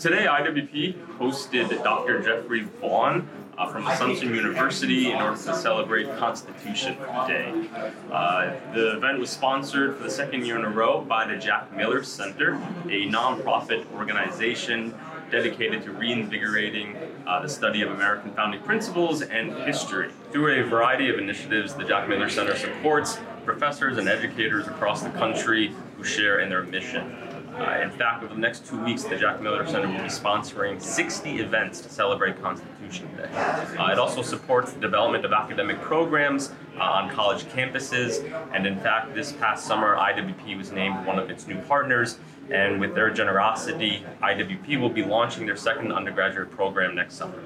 [0.00, 2.22] Today, IWP hosted Dr.
[2.22, 7.68] Geoffrey Vaughan uh, from Assumption University in order to celebrate Constitution Day.
[8.10, 11.70] Uh, the event was sponsored for the second year in a row by the Jack
[11.76, 12.54] Miller Center,
[12.86, 14.94] a nonprofit organization
[15.30, 20.10] dedicated to reinvigorating uh, the study of American founding principles and history.
[20.32, 25.10] Through a variety of initiatives, the Jack Miller Center supports professors and educators across the
[25.10, 27.29] country who share in their mission.
[27.60, 30.80] Uh, in fact, over the next two weeks, the Jack Miller Center will be sponsoring
[30.80, 33.28] 60 events to celebrate Constitution Day.
[33.34, 38.24] Uh, it also supports the development of academic programs uh, on college campuses,
[38.54, 42.18] and in fact, this past summer, IWP was named one of its new partners.
[42.50, 47.38] And with their generosity, IWP will be launching their second undergraduate program next summer.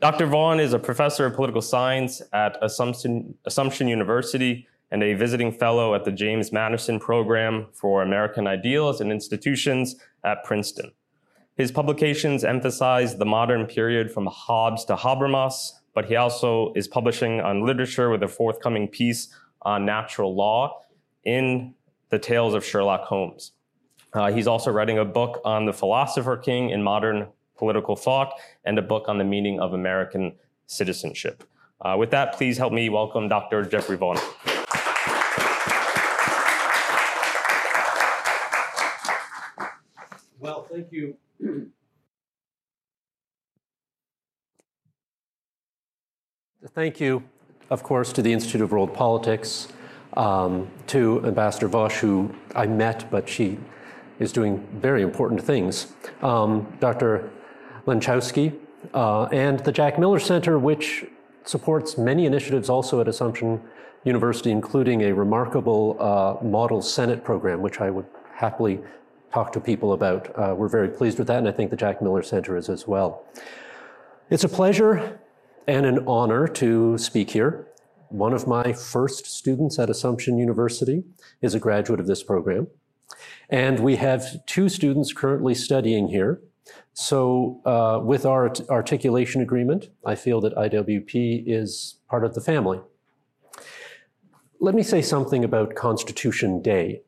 [0.00, 0.26] Dr.
[0.26, 5.94] Vaughan is a professor of political science at Assumption, Assumption University and a visiting fellow
[5.94, 10.92] at the James Madison Program for American Ideals and Institutions at Princeton.
[11.56, 17.40] His publications emphasize the modern period from Hobbes to Habermas, but he also is publishing
[17.40, 19.28] on literature with a forthcoming piece
[19.62, 20.80] on natural law
[21.24, 21.74] in
[22.08, 23.52] the Tales of Sherlock Holmes.
[24.12, 28.32] Uh, he's also writing a book on the philosopher king in modern political thought
[28.64, 30.32] and a book on the meaning of American
[30.66, 31.44] citizenship.
[31.80, 33.64] Uh, with that, please help me welcome Dr.
[33.64, 34.18] Geoffrey Vaughan.
[40.70, 41.16] Thank you.
[46.74, 47.24] Thank you,
[47.70, 49.68] of course, to the Institute of World Politics,
[50.14, 53.58] um, to Ambassador Vaush, who I met, but she
[54.20, 57.30] is doing very important things, um, Dr.
[57.86, 58.54] Lenczowski,
[58.94, 61.04] uh, and the Jack Miller Center, which
[61.44, 63.60] supports many initiatives also at Assumption
[64.04, 68.80] University, including a remarkable uh, model Senate program, which I would happily
[69.32, 70.30] talk to people about.
[70.38, 72.86] Uh, we're very pleased with that, and I think the Jack Miller Center is as
[72.86, 73.24] well.
[74.28, 75.20] It's a pleasure
[75.66, 77.68] and an honor to speak here.
[78.08, 81.04] One of my first students at Assumption University
[81.42, 82.66] is a graduate of this program.
[83.48, 86.40] And we have two students currently studying here.
[86.92, 92.80] So, uh, with our articulation agreement, I feel that IWP is part of the family.
[94.60, 97.02] Let me say something about Constitution Day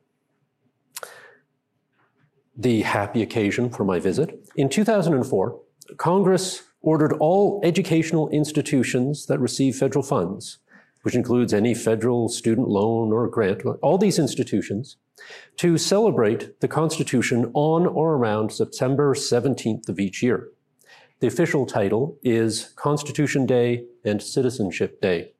[2.55, 4.47] the happy occasion for my visit.
[4.55, 5.59] In 2004,
[5.97, 10.59] Congress ordered all educational institutions that receive federal funds,
[11.03, 14.97] which includes any federal student loan or grant, all these institutions,
[15.57, 20.49] to celebrate the Constitution on or around September 17th of each year.
[21.19, 25.31] The official title is Constitution Day and Citizenship Day.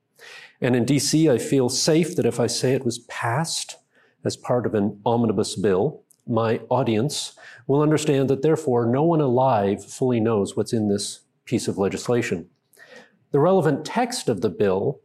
[0.62, 3.76] And in DC, I feel safe that if I say it was passed
[4.24, 9.84] as part of an omnibus bill, my audience will understand that therefore no one alive
[9.84, 12.48] fully knows what's in this piece of legislation.
[13.32, 15.02] The relevant text of the bill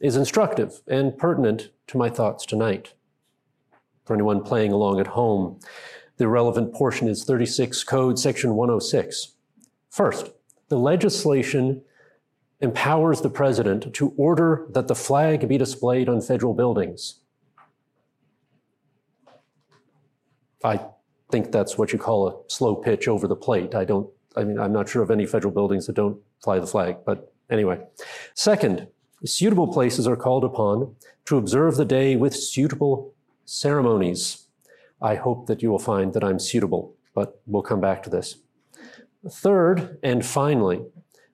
[0.00, 2.94] is instructive and pertinent to my thoughts tonight.
[4.04, 5.60] For anyone playing along at home,
[6.16, 9.32] the relevant portion is 36 Code Section 106.
[9.90, 10.30] First,
[10.68, 11.82] the legislation
[12.60, 17.20] empowers the president to order that the flag be displayed on federal buildings.
[20.64, 20.80] I
[21.30, 23.74] think that's what you call a slow pitch over the plate.
[23.74, 26.66] I don't, I mean, I'm not sure of any federal buildings that don't fly the
[26.66, 27.80] flag, but anyway.
[28.34, 28.88] Second,
[29.24, 30.94] suitable places are called upon
[31.26, 33.14] to observe the day with suitable
[33.44, 34.46] ceremonies.
[35.00, 38.36] I hope that you will find that I'm suitable, but we'll come back to this.
[39.28, 40.82] Third, and finally,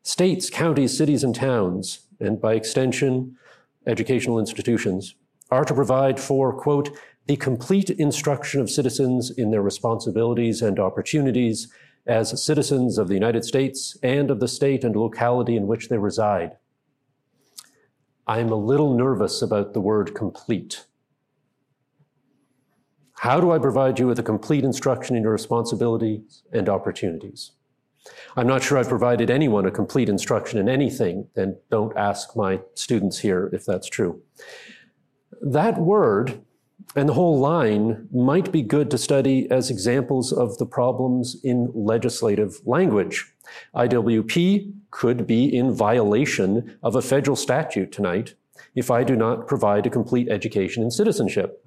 [0.02, 3.36] states, counties, cities, and towns, and by extension,
[3.86, 5.14] educational institutions,
[5.50, 6.90] are to provide for, quote,
[7.28, 11.68] the complete instruction of citizens in their responsibilities and opportunities
[12.06, 15.98] as citizens of the United States and of the state and locality in which they
[15.98, 16.56] reside.
[18.26, 20.86] I'm a little nervous about the word complete.
[23.18, 27.52] How do I provide you with a complete instruction in your responsibilities and opportunities?
[28.36, 32.60] I'm not sure I've provided anyone a complete instruction in anything, and don't ask my
[32.74, 34.22] students here if that's true.
[35.42, 36.42] That word
[36.96, 41.70] and the whole line might be good to study as examples of the problems in
[41.74, 43.32] legislative language.
[43.74, 48.34] IWP could be in violation of a federal statute tonight
[48.74, 51.64] if I do not provide a complete education in citizenship.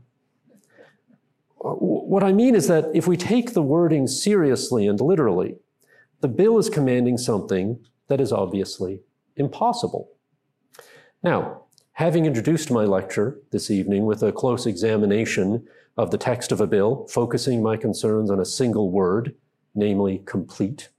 [1.57, 5.57] What I mean is that if we take the wording seriously and literally,
[6.21, 9.01] the bill is commanding something that is obviously
[9.35, 10.09] impossible.
[11.23, 11.60] Now,
[12.01, 15.67] Having introduced my lecture this evening with a close examination
[15.97, 19.35] of the text of a bill, focusing my concerns on a single word,
[19.75, 20.89] namely complete,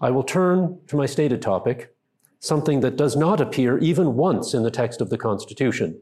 [0.00, 1.94] I will turn to my stated topic,
[2.40, 6.00] something that does not appear even once in the text of the Constitution,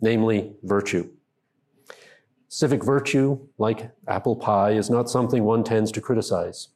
[0.00, 1.10] namely virtue.
[2.48, 6.68] Civic virtue, like apple pie, is not something one tends to criticize.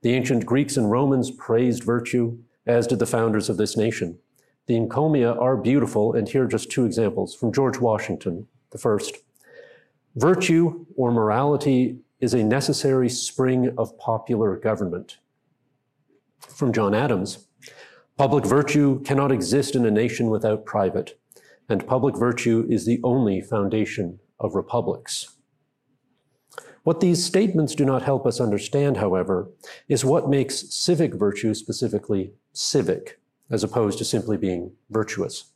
[0.00, 4.18] The ancient Greeks and Romans praised virtue, as did the founders of this nation.
[4.66, 8.46] The encomia are beautiful, and here are just two examples from George Washington.
[8.70, 9.18] The first
[10.16, 15.16] Virtue or morality is a necessary spring of popular government.
[16.40, 17.46] From John Adams
[18.18, 21.18] Public virtue cannot exist in a nation without private,
[21.66, 25.34] and public virtue is the only foundation of republics.
[26.82, 29.50] What these statements do not help us understand, however,
[29.88, 33.18] is what makes civic virtue specifically civic,
[33.52, 35.52] as opposed to simply being virtuous.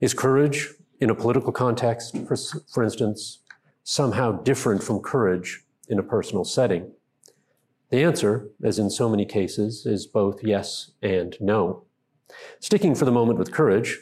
[0.00, 0.68] Is courage,
[1.00, 2.36] in a political context, for,
[2.72, 3.38] for instance,
[3.82, 6.92] somehow different from courage in a personal setting?
[7.90, 11.84] The answer, as in so many cases, is both yes and no.
[12.60, 13.98] Sticking for the moment with courage,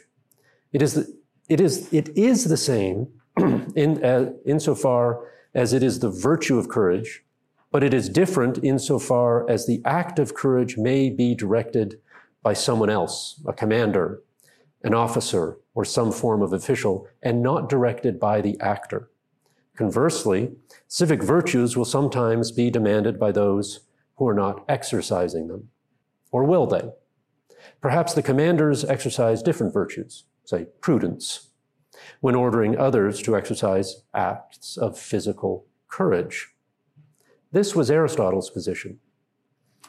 [0.73, 1.17] it is, the,
[1.47, 3.07] it is, it is the same
[3.75, 5.25] in, uh, insofar
[5.55, 7.23] as it is the virtue of courage,
[7.71, 11.99] but it is different insofar as the act of courage may be directed
[12.43, 14.21] by someone else, a commander,
[14.83, 19.09] an officer, or some form of official, and not directed by the actor.
[19.75, 20.51] Conversely,
[20.87, 23.81] civic virtues will sometimes be demanded by those
[24.15, 25.69] who are not exercising them.
[26.31, 26.89] Or will they?
[27.81, 31.49] Perhaps the commanders exercise different virtues, say prudence,
[32.21, 36.49] when ordering others to exercise acts of physical courage.
[37.51, 38.99] This was Aristotle's position.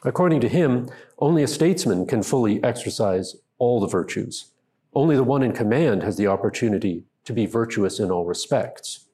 [0.05, 4.53] According to him, only a statesman can fully exercise all the virtues.
[4.95, 9.07] Only the one in command has the opportunity to be virtuous in all respects.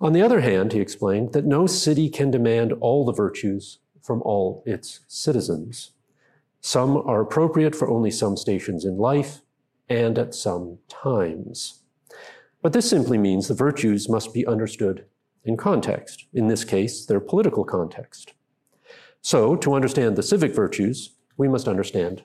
[0.00, 4.20] On the other hand, he explained that no city can demand all the virtues from
[4.22, 5.92] all its citizens.
[6.60, 9.40] Some are appropriate for only some stations in life
[9.88, 11.80] and at some times.
[12.60, 15.04] But this simply means the virtues must be understood
[15.44, 18.32] in context, in this case, their political context.
[19.24, 22.24] So, to understand the civic virtues, we must understand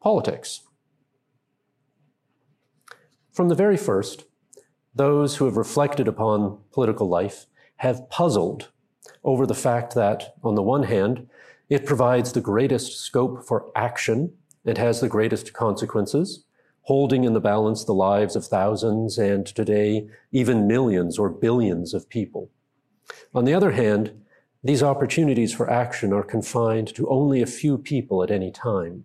[0.00, 0.62] politics.
[3.30, 4.24] From the very first,
[4.92, 7.46] those who have reflected upon political life
[7.76, 8.70] have puzzled
[9.22, 11.28] over the fact that, on the one hand,
[11.68, 14.32] it provides the greatest scope for action
[14.64, 16.44] and has the greatest consequences,
[16.80, 22.08] holding in the balance the lives of thousands and today even millions or billions of
[22.08, 22.50] people.
[23.32, 24.21] On the other hand,
[24.64, 29.04] these opportunities for action are confined to only a few people at any time,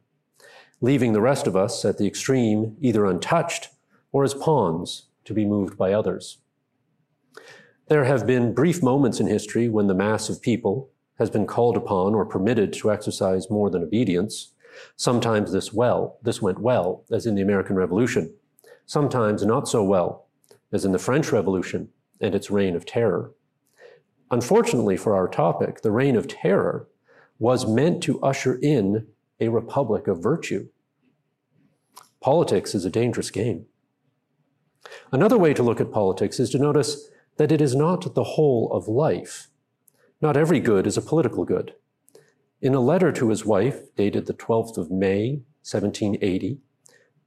[0.82, 3.70] leaving the rest of us at the extreme either untouched
[4.12, 6.38] or as pawns to be moved by others.
[7.88, 11.76] There have been brief moments in history when the mass of people has been called
[11.76, 14.54] upon or permitted to exercise more than obedience.
[14.96, 18.34] Sometimes this well, this went well, as in the American Revolution.
[18.86, 20.28] Sometimes not so well,
[20.72, 21.90] as in the French Revolution
[22.22, 23.32] and its reign of terror.
[24.30, 26.88] Unfortunately for our topic, the reign of terror
[27.40, 29.08] was meant to usher in
[29.40, 30.68] a republic of virtue.
[32.20, 33.68] Politics is a dangerous game.
[35.12, 38.72] Another way to look at politics is to notice that it is not the whole
[38.74, 39.48] of life.
[40.22, 41.74] Not every good is a political good.
[42.62, 46.60] In a letter to his wife, dated the 12th of May, 1780,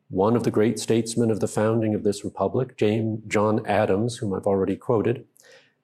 [0.09, 4.35] one of the great statesmen of the founding of this republic, James John Adams, whom
[4.35, 5.25] I've already quoted,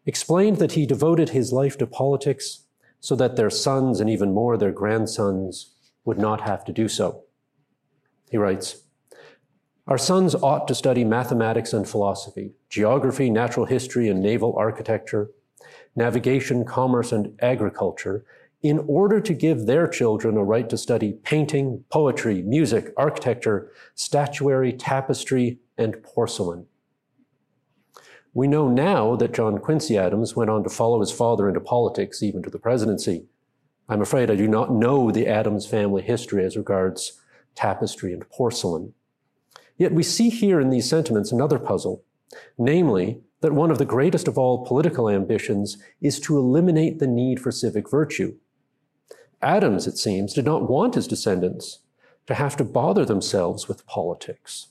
[0.06, 2.64] explained that he devoted his life to politics
[3.00, 7.24] so that their sons and even more their grandsons would not have to do so.
[8.30, 8.82] He writes,
[9.86, 15.30] our sons ought to study mathematics and philosophy, geography, natural history, and naval architecture,
[15.94, 18.24] navigation, commerce, and agriculture,
[18.62, 24.72] in order to give their children a right to study painting, poetry, music, architecture, statuary,
[24.72, 26.66] tapestry, and porcelain.
[28.36, 32.22] We know now that John Quincy Adams went on to follow his father into politics,
[32.22, 33.24] even to the presidency.
[33.88, 37.18] I'm afraid I do not know the Adams family history as regards
[37.54, 38.92] tapestry and porcelain.
[39.78, 42.04] Yet we see here in these sentiments another puzzle,
[42.58, 47.40] namely, that one of the greatest of all political ambitions is to eliminate the need
[47.40, 48.36] for civic virtue.
[49.40, 51.78] Adams, it seems, did not want his descendants
[52.26, 54.66] to have to bother themselves with politics.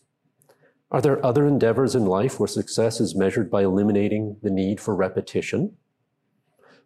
[0.91, 4.95] Are there other endeavors in life where success is measured by eliminating the need for
[4.95, 5.75] repetition?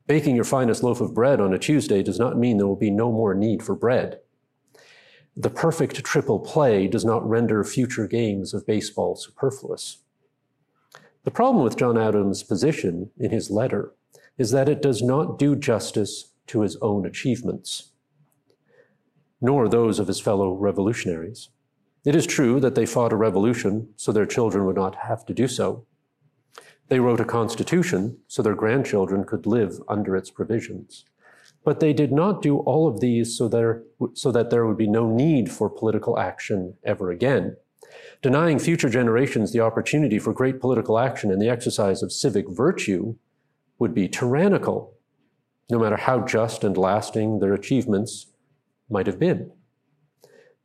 [0.07, 2.91] Baking your finest loaf of bread on a Tuesday does not mean there will be
[2.91, 4.19] no more need for bread
[5.39, 9.99] the perfect triple play does not render future games of baseball superfluous.
[11.23, 13.93] The problem with John Adams' position in his letter
[14.37, 17.91] is that it does not do justice to his own achievements,
[19.39, 21.47] nor those of his fellow revolutionaries.
[22.05, 25.33] It is true that they fought a revolution so their children would not have to
[25.33, 25.85] do so.
[26.87, 31.05] They wrote a constitution so their grandchildren could live under its provisions.
[31.63, 34.87] But they did not do all of these so, there, so that there would be
[34.87, 37.57] no need for political action ever again.
[38.21, 43.15] Denying future generations the opportunity for great political action and the exercise of civic virtue
[43.77, 44.93] would be tyrannical,
[45.69, 48.27] no matter how just and lasting their achievements
[48.89, 49.51] might have been.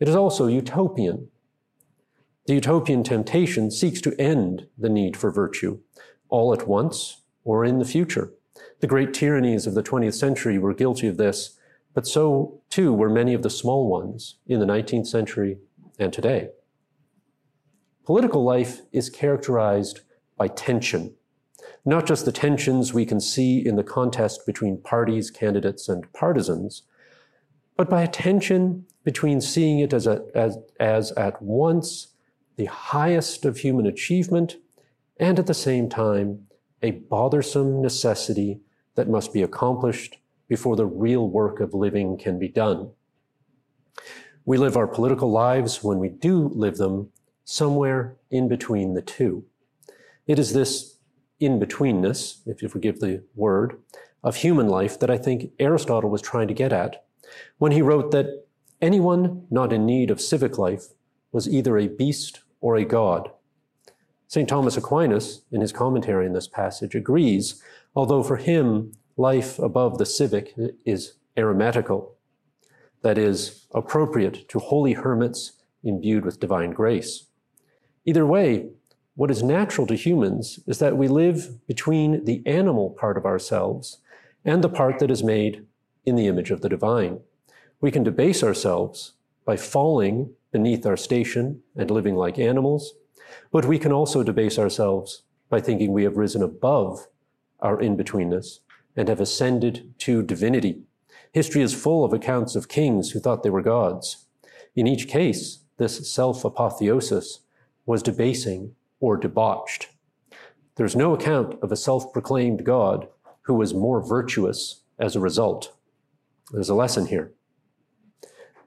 [0.01, 1.29] It is also utopian.
[2.47, 5.81] The utopian temptation seeks to end the need for virtue,
[6.29, 8.33] all at once or in the future.
[8.81, 11.59] The great tyrannies of the 20th century were guilty of this,
[11.95, 15.59] but so too were many of the small ones in the 19th century
[15.99, 16.49] and today.
[18.05, 20.01] Political life is characterized
[20.37, 21.15] by tension,
[21.85, 26.83] not just the tensions we can see in the contest between parties, candidates, and partisans,
[27.77, 32.09] but by a tension between seeing it as, a, as, as at once
[32.57, 34.57] the highest of human achievement
[35.19, 36.47] and at the same time
[36.83, 38.61] a bothersome necessity
[38.95, 40.19] that must be accomplished
[40.49, 42.91] before the real work of living can be done.
[44.45, 47.11] We live our political lives when we do live them
[47.45, 49.45] somewhere in between the two.
[50.27, 50.99] It is this
[51.41, 53.81] in betweenness, if you forgive the word,
[54.23, 57.05] of human life that I think Aristotle was trying to get at
[57.59, 58.44] when he wrote that
[58.85, 60.89] anyone not in need of civic life
[61.33, 63.31] was either a beast or a god.
[64.29, 64.49] St.
[64.49, 67.63] Thomas Aquinas, in his commentary on this passage, agrees,
[67.97, 72.11] although for him, life above the civic is eremitical,
[73.03, 77.27] that is, appropriate to holy hermits imbued with divine grace.
[78.05, 78.69] Either way,
[79.17, 83.99] what is natural to humans is that we live between the animal part of ourselves
[84.45, 85.65] and the part that is made
[86.05, 87.21] in the image of the divine.
[87.85, 89.13] We can debase ourselves
[89.45, 92.95] by falling beneath our station and living like animals,
[93.53, 97.09] but we can also debase ourselves by thinking we have risen above
[97.61, 98.61] our in betweenness
[98.97, 100.81] and have ascended to divinity.
[101.33, 104.29] History is full of accounts of kings who thought they were gods.
[104.75, 107.41] In each case, this self apotheosis
[107.85, 109.91] was debasing or debauched.
[110.77, 113.09] There's no account of a self proclaimed God
[113.43, 115.77] who was more virtuous as a result.
[116.51, 117.35] There's a lesson here.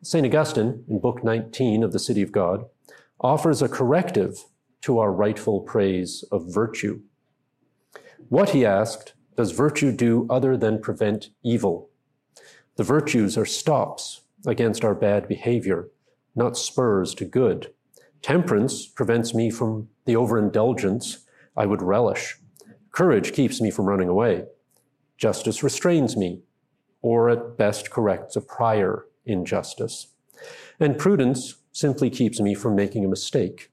[0.03, 0.25] St.
[0.25, 2.65] Augustine, in Book 19 of the City of God,
[3.19, 4.45] offers a corrective
[4.81, 7.01] to our rightful praise of virtue.
[8.29, 11.89] What, he asked, does virtue do other than prevent evil?
[12.75, 15.89] The virtues are stops against our bad behavior,
[16.35, 17.73] not spurs to good.
[18.21, 21.25] Temperance prevents me from the overindulgence
[21.55, 22.37] I would relish.
[22.91, 24.45] Courage keeps me from running away.
[25.17, 26.41] Justice restrains me,
[27.01, 30.07] or at best corrects a prior injustice.
[30.79, 33.71] And prudence simply keeps me from making a mistake,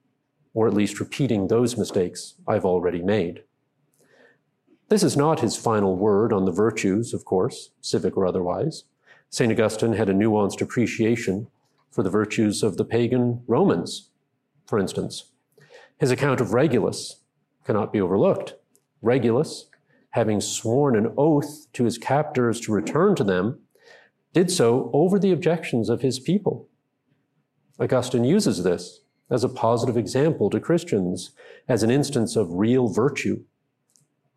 [0.53, 3.43] or at least repeating those mistakes I've already made.
[4.89, 8.85] This is not his final word on the virtues, of course, civic or otherwise.
[9.31, 9.51] St.
[9.51, 11.49] Augustine had a nuanced appreciation
[11.91, 14.11] for the virtues of the pagan Romans
[14.67, 15.27] for instance.
[15.99, 17.21] His account of Regulus
[17.65, 18.55] cannot be overlooked.
[19.03, 19.67] Regulus,
[20.11, 23.61] having sworn an oath to his captors to return to them,
[24.35, 26.69] did so over the objections of his people.
[27.81, 29.01] Augustine uses this
[29.31, 31.31] as a positive example to Christians,
[31.67, 33.43] as an instance of real virtue.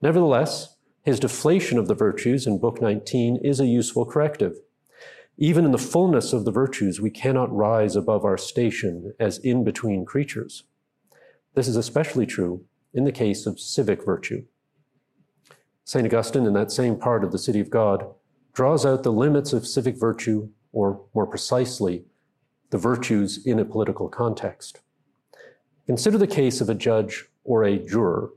[0.01, 4.55] Nevertheless, his deflation of the virtues in Book 19 is a useful corrective.
[5.37, 9.63] Even in the fullness of the virtues, we cannot rise above our station as in
[9.63, 10.63] between creatures.
[11.53, 14.45] This is especially true in the case of civic virtue.
[15.83, 16.05] St.
[16.05, 18.05] Augustine, in that same part of the City of God,
[18.57, 22.03] draws out the limits of civic virtue, or more precisely,
[22.71, 24.81] the virtues in a political context.
[25.85, 28.31] Consider the case of a judge or a juror.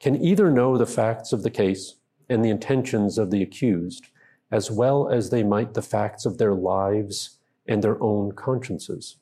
[0.00, 1.96] Can either know the facts of the case
[2.30, 4.06] and the intentions of the accused
[4.50, 7.36] as well as they might the facts of their lives
[7.68, 9.16] and their own consciences?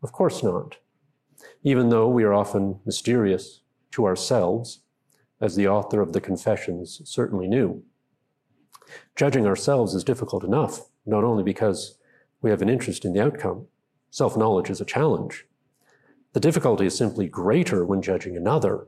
[0.00, 0.76] Of course not.
[1.64, 4.82] Even though we are often mysterious to ourselves,
[5.40, 7.82] as the author of the Confessions certainly knew.
[9.14, 11.98] Judging ourselves is difficult enough, not only because
[12.42, 13.66] we have an interest in the outcome,
[14.10, 15.46] self knowledge is a challenge.
[16.32, 18.86] The difficulty is simply greater when judging another.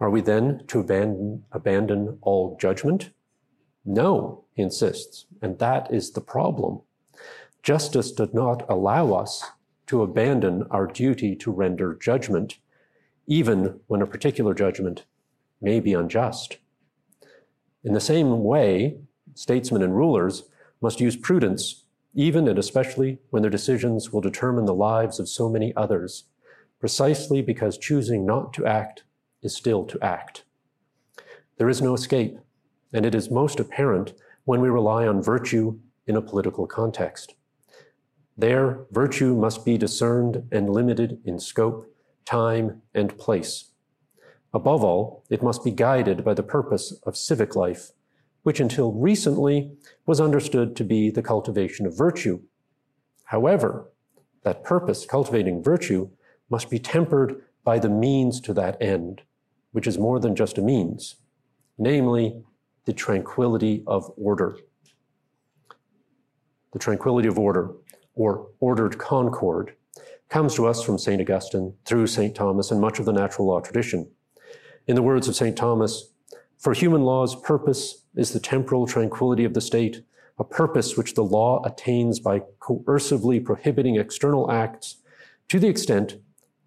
[0.00, 3.10] Are we then to abandon, abandon all judgment?
[3.84, 6.82] No, he insists, and that is the problem.
[7.62, 9.44] Justice does not allow us
[9.88, 12.58] to abandon our duty to render judgment,
[13.26, 15.04] even when a particular judgment
[15.60, 16.58] may be unjust.
[17.84, 18.98] In the same way,
[19.34, 20.44] statesmen, and rulers
[20.80, 25.48] must use prudence, even and especially when their decisions will determine the lives of so
[25.48, 26.24] many others,
[26.80, 29.04] precisely because choosing not to act
[29.42, 30.44] is still to act.
[31.58, 32.38] There is no escape,
[32.92, 37.34] and it is most apparent when we rely on virtue in a political context.
[38.36, 41.92] There, virtue must be discerned and limited in scope,
[42.24, 43.72] time, and place.
[44.54, 47.90] Above all, it must be guided by the purpose of civic life,
[48.42, 49.70] which until recently
[50.06, 52.40] was understood to be the cultivation of virtue.
[53.24, 53.90] However,
[54.44, 56.08] that purpose, cultivating virtue,
[56.48, 59.20] must be tempered by the means to that end,
[59.72, 61.16] which is more than just a means,
[61.76, 62.42] namely
[62.86, 64.56] the tranquility of order.
[66.72, 67.72] The tranquility of order,
[68.14, 69.74] or ordered concord,
[70.30, 71.20] comes to us from St.
[71.20, 72.34] Augustine through St.
[72.34, 74.10] Thomas and much of the natural law tradition.
[74.88, 75.54] In the words of St.
[75.54, 76.14] Thomas,
[76.56, 80.02] for human law's purpose is the temporal tranquility of the state,
[80.38, 85.02] a purpose which the law attains by coercively prohibiting external acts
[85.48, 86.16] to the extent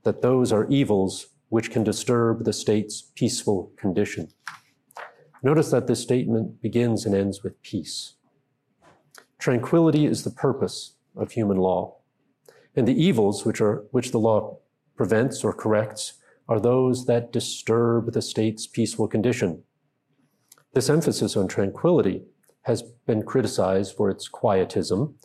[0.04, 4.32] that those are evils which can disturb the state's peaceful condition.
[5.42, 8.14] Notice that this statement begins and ends with peace.
[9.40, 11.96] Tranquility is the purpose of human law.
[12.76, 14.60] And the evils which, are, which the law
[14.96, 16.14] prevents or corrects
[16.52, 19.64] are those that disturb the state's peaceful condition.
[20.74, 22.24] This emphasis on tranquility
[22.64, 25.16] has been criticized for its quietism,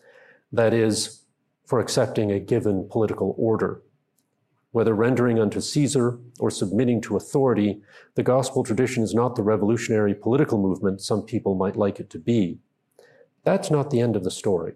[0.53, 1.25] that is,
[1.65, 3.83] for accepting a given political order.
[4.71, 7.81] Whether rendering unto Caesar or submitting to authority,
[8.15, 12.21] the gospel tradition is not the revolutionary political movement some people might like it to
[12.21, 12.61] be.
[13.43, 14.75] That's not the end of the story.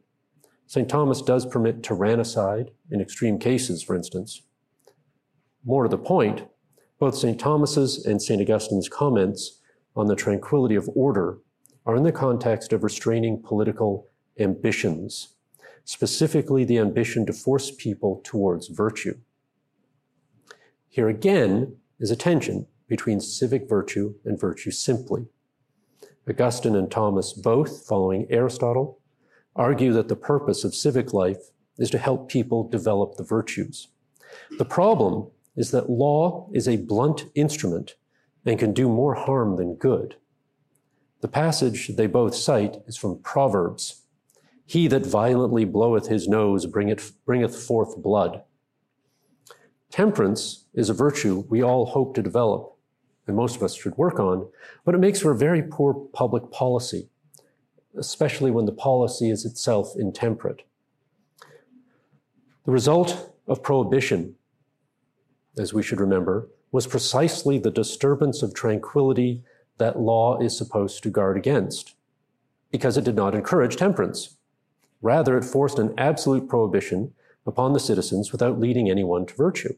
[0.66, 0.88] St.
[0.88, 4.42] Thomas does permit tyrannicide in extreme cases, for instance.
[5.64, 6.49] More to the point,
[6.99, 7.38] both St.
[7.38, 8.41] Thomas's and St.
[8.41, 9.61] Augustine's comments
[9.95, 11.39] on the tranquility of order
[11.84, 14.08] are in the context of restraining political
[14.39, 15.34] ambitions,
[15.84, 19.19] specifically the ambition to force people towards virtue.
[20.89, 25.26] Here again is a tension between civic virtue and virtue simply.
[26.28, 28.99] Augustine and Thomas both, following Aristotle,
[29.56, 33.89] argue that the purpose of civic life is to help people develop the virtues.
[34.58, 37.94] The problem is that law is a blunt instrument
[38.46, 40.16] and can do more harm than good.
[41.20, 44.06] The passage they both cite is from Proverbs.
[44.64, 48.42] He that violently bloweth his nose bringeth, bringeth forth blood.
[49.90, 52.75] Temperance is a virtue we all hope to develop,
[53.26, 54.49] and most of us should work on,
[54.86, 57.10] but it makes for a very poor public policy,
[57.99, 60.62] especially when the policy is itself intemperate.
[62.64, 64.36] The result of prohibition,
[65.58, 69.43] as we should remember, was precisely the disturbance of tranquility
[69.78, 71.95] that law is supposed to guard against,
[72.71, 74.36] because it did not encourage temperance.
[75.02, 77.13] Rather, it forced an absolute prohibition
[77.47, 79.75] upon the citizens without leading anyone to virtue.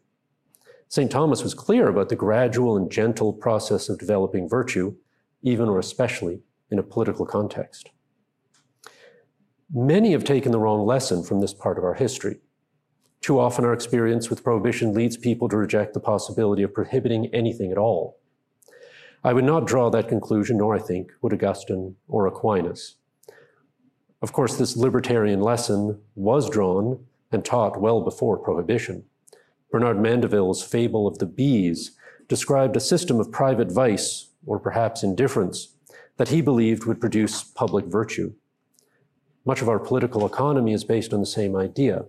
[0.89, 1.11] St.
[1.11, 4.95] Thomas was clear about the gradual and gentle process of developing virtue,
[5.43, 7.91] even or especially in a political context.
[9.73, 12.41] Many have taken the wrong lesson from this part of our history.
[13.23, 17.71] Too often, our experience with prohibition leads people to reject the possibility of prohibiting anything
[17.71, 18.19] at all.
[19.23, 22.97] I would not draw that conclusion, nor I think would Augustine or Aquinas.
[24.21, 29.05] Of course, this libertarian lesson was drawn and taught well before prohibition.
[29.71, 31.93] Bernard Mandeville's Fable of the Bees
[32.29, 35.77] described a system of private vice, or perhaps indifference,
[36.17, 38.33] that he believed would produce public virtue.
[39.45, 42.05] Much of our political economy is based on the same idea.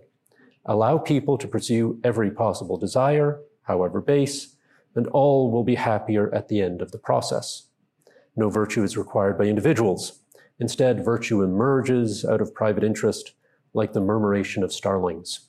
[0.66, 4.56] Allow people to pursue every possible desire, however base,
[4.94, 7.68] and all will be happier at the end of the process.
[8.36, 10.20] No virtue is required by individuals.
[10.58, 13.32] Instead, virtue emerges out of private interest
[13.74, 15.48] like the murmuration of starlings.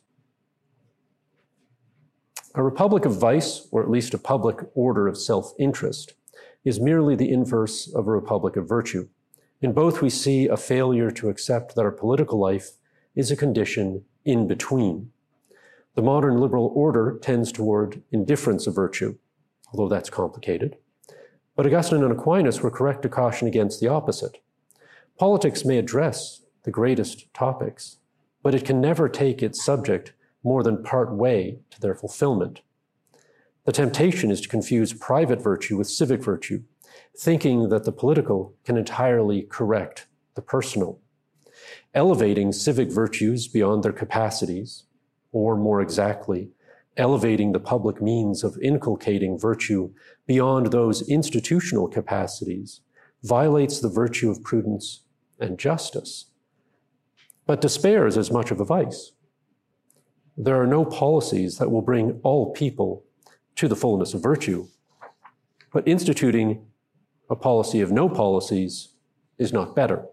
[2.56, 6.14] A republic of vice, or at least a public order of self interest,
[6.64, 9.08] is merely the inverse of a republic of virtue.
[9.62, 12.72] In both, we see a failure to accept that our political life
[13.16, 15.12] is a condition in between.
[15.96, 19.16] The modern liberal order tends toward indifference of virtue,
[19.72, 20.76] although that's complicated.
[21.56, 24.42] But Augustine and Aquinas were correct to caution against the opposite.
[25.18, 27.98] Politics may address the greatest topics,
[28.44, 30.12] but it can never take its subject
[30.44, 32.62] more than part way to their fulfillment.
[33.64, 36.64] The temptation is to confuse private virtue with civic virtue,
[37.18, 41.00] thinking that the political can entirely correct the personal.
[41.96, 44.84] Elevating civic virtues beyond their capacities,
[45.32, 46.52] or more exactly,
[46.98, 49.90] elevating the public means of inculcating virtue
[50.28, 52.82] beyond those institutional capacities,
[53.24, 55.04] violates the virtue of prudence
[55.40, 56.26] and justice.
[57.46, 59.14] But despair is as much of a vice.
[60.36, 63.06] There are no policies that will bring all people
[63.56, 64.68] to the fullness of virtue,
[65.72, 66.66] but instituting
[67.30, 68.90] a policy of no policies
[69.38, 70.06] is not better.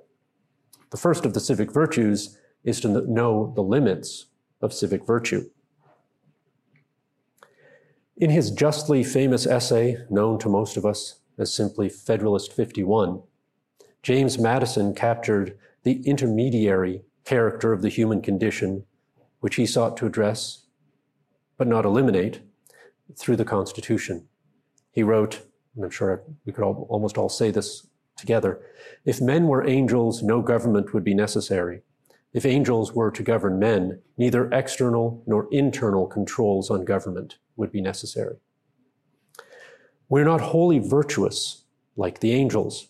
[0.93, 4.27] The first of the civic virtues is to know the limits
[4.61, 5.49] of civic virtue.
[8.19, 13.23] In his justly famous essay, known to most of us as simply Federalist 51,
[14.03, 18.85] James Madison captured the intermediary character of the human condition,
[19.41, 20.67] which he sought to address,
[21.57, 22.41] but not eliminate,
[23.17, 24.29] through the Constitution.
[24.91, 25.41] He wrote,
[25.75, 27.87] and I'm sure we could all, almost all say this
[28.23, 28.63] together
[29.05, 31.83] if men were angels, no government would be necessary.
[32.33, 37.81] If angels were to govern men, neither external nor internal controls on government would be
[37.81, 38.37] necessary.
[40.09, 41.65] We're not wholly virtuous
[41.97, 42.89] like the angels.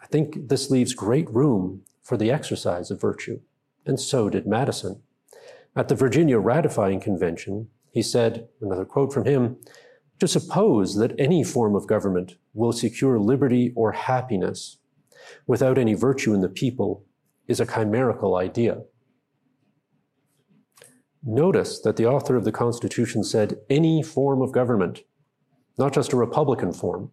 [0.00, 3.40] I think this leaves great room for the exercise of virtue,
[3.86, 5.02] and so did Madison.
[5.74, 9.56] At the Virginia Ratifying Convention, he said, another quote from him,
[10.20, 14.78] to suppose that any form of government will secure liberty or happiness
[15.46, 17.04] without any virtue in the people
[17.48, 18.82] is a chimerical idea.
[21.22, 25.00] Notice that the author of the Constitution said any form of government,
[25.78, 27.12] not just a Republican form.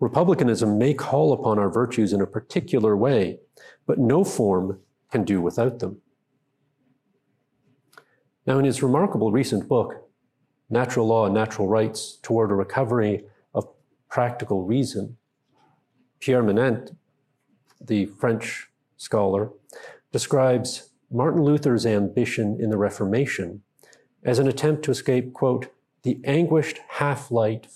[0.00, 3.38] Republicanism may call upon our virtues in a particular way,
[3.86, 6.00] but no form can do without them.
[8.46, 10.03] Now, in his remarkable recent book,
[10.74, 13.66] natural law and natural rights toward a recovery of
[14.10, 15.16] practical reason.
[16.20, 16.96] Pierre Manent,
[17.80, 19.50] the French scholar,
[20.12, 23.62] describes Martin Luther's ambition in the Reformation
[24.24, 25.68] as an attempt to escape, quote,
[26.02, 27.68] the anguished half light,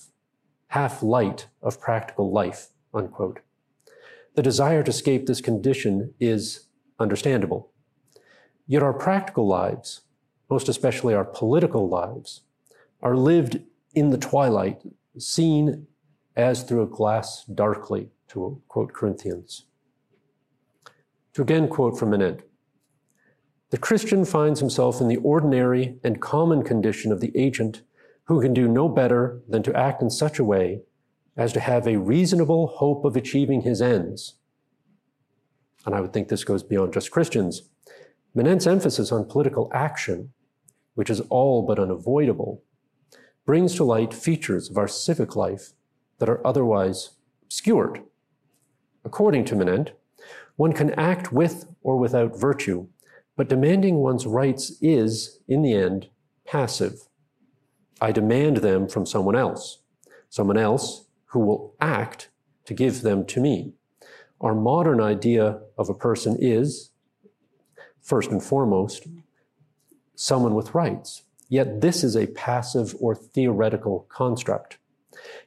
[0.68, 3.40] half light of practical life, unquote.
[4.34, 6.66] The desire to escape this condition is
[6.98, 7.70] understandable.
[8.66, 10.02] Yet our practical lives,
[10.50, 12.42] most especially our political lives,
[13.02, 13.60] are lived
[13.94, 14.82] in the twilight,
[15.18, 15.86] seen
[16.36, 19.66] as through a glass darkly, to quote Corinthians.
[21.34, 22.42] To again quote from Manent,
[23.70, 27.82] the Christian finds himself in the ordinary and common condition of the agent
[28.24, 30.82] who can do no better than to act in such a way
[31.36, 34.34] as to have a reasonable hope of achieving his ends.
[35.86, 37.62] And I would think this goes beyond just Christians.
[38.34, 40.32] Manent's emphasis on political action,
[40.94, 42.62] which is all but unavoidable,
[43.48, 45.72] brings to light features of our civic life
[46.18, 47.12] that are otherwise
[47.44, 48.02] obscured.
[49.06, 49.92] According to Manent,
[50.56, 52.88] one can act with or without virtue,
[53.36, 56.10] but demanding one's rights is, in the end,
[56.44, 57.08] passive.
[58.02, 59.78] I demand them from someone else,
[60.28, 62.28] someone else who will act
[62.66, 63.72] to give them to me.
[64.42, 66.90] Our modern idea of a person is,
[68.02, 69.06] first and foremost,
[70.14, 71.22] someone with rights.
[71.48, 74.78] Yet this is a passive or theoretical construct.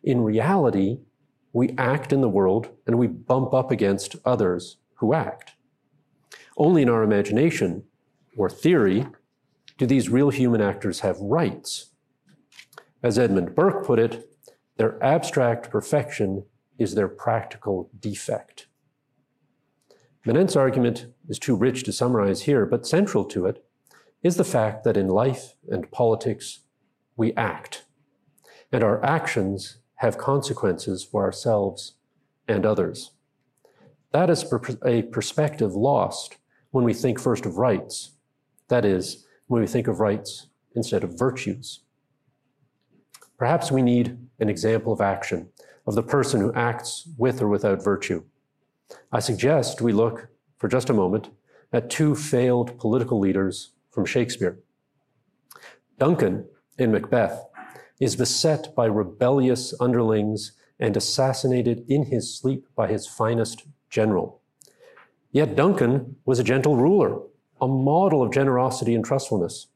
[0.03, 0.99] In reality,
[1.53, 5.53] we act in the world and we bump up against others who act.
[6.57, 7.83] Only in our imagination
[8.35, 9.07] or theory
[9.77, 11.91] do these real human actors have rights.
[13.03, 14.29] As Edmund Burke put it,
[14.77, 16.45] their abstract perfection
[16.77, 18.67] is their practical defect.
[20.25, 23.65] Manent's argument is too rich to summarize here, but central to it
[24.23, 26.59] is the fact that in life and politics,
[27.15, 27.85] we act,
[28.71, 31.95] and our actions have consequences for ourselves
[32.47, 33.11] and others.
[34.11, 34.45] That is
[34.85, 36.37] a perspective lost
[36.71, 38.11] when we think first of rights,
[38.67, 41.81] that is, when we think of rights instead of virtues.
[43.37, 45.49] Perhaps we need an example of action,
[45.87, 48.23] of the person who acts with or without virtue.
[49.11, 51.29] I suggest we look, for just a moment,
[51.73, 54.59] at two failed political leaders from Shakespeare.
[55.99, 57.45] Duncan in Macbeth
[57.99, 64.41] is beset by rebellious underlings and assassinated in his sleep by his finest general.
[65.31, 67.19] Yet Duncan was a gentle ruler,
[67.61, 69.67] a model of generosity and trustfulness.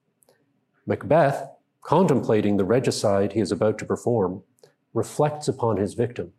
[0.87, 1.47] Macbeth,
[1.81, 4.41] contemplating the regicide he is about to perform,
[4.93, 6.33] reflects upon his victim.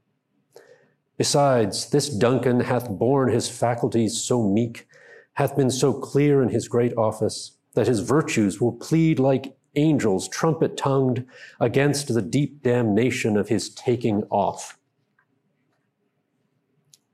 [1.16, 4.86] Besides, this Duncan hath borne his faculties so meek,
[5.34, 10.28] hath been so clear in his great office, that his virtues will plead like angels,
[10.28, 11.26] trumpet tongued,
[11.60, 14.78] against the deep damnation of his taking off.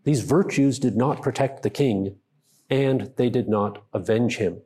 [0.04, 2.16] These virtues did not protect the king,
[2.70, 4.62] and they did not avenge him.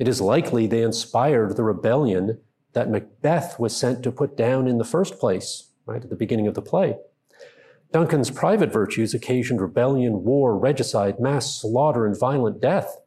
[0.00, 2.40] It is likely they inspired the rebellion
[2.72, 6.48] that Macbeth was sent to put down in the first place, right at the beginning
[6.48, 6.96] of the play.
[7.92, 12.98] Duncan's private virtues occasioned rebellion, war, regicide, mass slaughter, and violent death.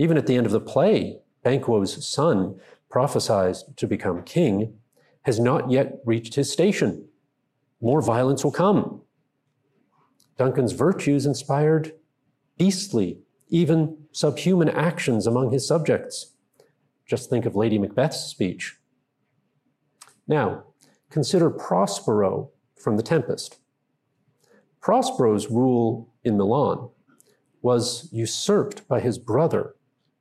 [0.00, 2.58] Even at the end of the play, Banquo's son,
[2.88, 4.78] prophesied to become king,
[5.24, 7.06] has not yet reached his station.
[7.82, 9.02] More violence will come.
[10.38, 11.92] Duncan's virtues inspired
[12.56, 13.18] beastly,
[13.50, 16.32] even subhuman actions among his subjects.
[17.04, 18.78] Just think of Lady Macbeth's speech.
[20.26, 20.64] Now,
[21.10, 23.58] consider Prospero from The Tempest.
[24.80, 26.88] Prospero's rule in Milan
[27.60, 29.74] was usurped by his brother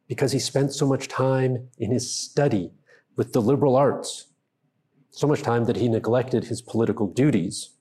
[0.09, 2.71] because he spent so much time in his study
[3.15, 4.25] with the liberal arts,
[5.11, 7.75] so much time that he neglected his political duties.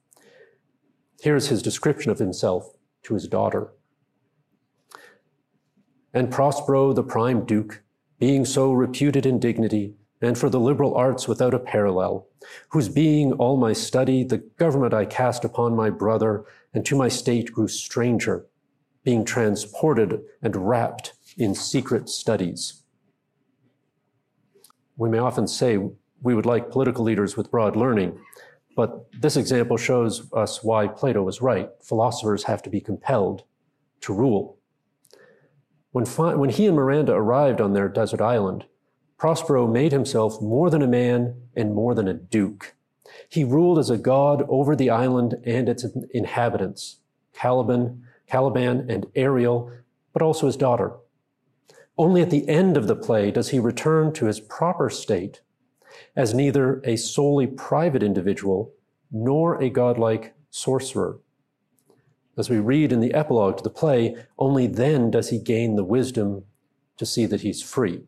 [1.21, 3.73] Here's his description of himself to his daughter.
[6.13, 7.83] And Prospero, the prime duke,
[8.21, 12.27] being so reputed in dignity, and for the liberal arts without a parallel,
[12.71, 17.09] whose being all my study, the government I cast upon my brother, and to my
[17.09, 18.47] state grew stranger,
[19.03, 22.83] being transported and wrapped in secret studies.
[24.97, 25.79] We may often say
[26.21, 28.19] we would like political leaders with broad learning,
[28.77, 31.71] but this example shows us why Plato was right.
[31.83, 33.45] Philosophers have to be compelled
[34.01, 34.59] to rule.
[35.93, 38.67] When, when he and Miranda arrived on their desert island,
[39.17, 42.75] Prospero made himself more than a man and more than a duke.
[43.29, 46.99] He ruled as a god over the island and its inhabitants,
[47.33, 49.73] Caliban, Caliban and Ariel,
[50.13, 50.93] but also his daughter.
[51.99, 55.41] Only at the end of the play does he return to his proper state
[56.15, 58.73] as neither a solely private individual
[59.11, 61.19] nor a godlike sorcerer.
[62.37, 65.85] As we read in the epilogue to the play, only then does he gain the
[65.85, 66.45] wisdom
[66.99, 68.05] to see that he's free.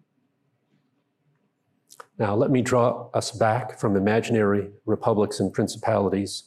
[2.17, 6.45] Now, let me draw us back from imaginary republics and principalities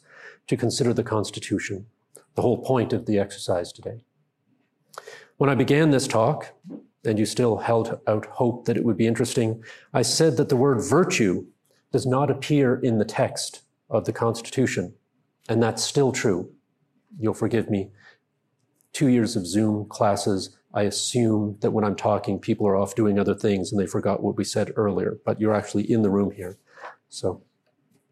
[0.47, 1.87] to consider the Constitution,
[2.35, 4.03] the whole point of the exercise today.
[5.37, 6.53] When I began this talk,
[7.05, 9.63] and you still held out hope that it would be interesting,
[9.93, 11.45] I said that the word virtue
[11.91, 14.93] does not appear in the text of the Constitution,
[15.47, 16.49] and that's still true
[17.19, 17.89] you'll forgive me,
[18.91, 23.19] two years of Zoom classes, I assume that when I'm talking, people are off doing
[23.19, 26.31] other things and they forgot what we said earlier, but you're actually in the room
[26.31, 26.57] here.
[27.09, 27.43] So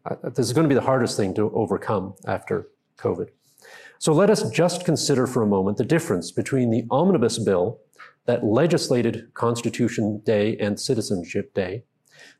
[0.06, 3.28] uh, this is going to be the hardest thing to overcome after COVID.
[3.98, 7.78] So let us just consider for a moment the difference between the omnibus bill
[8.26, 11.84] that legislated Constitution Day and Citizenship Day,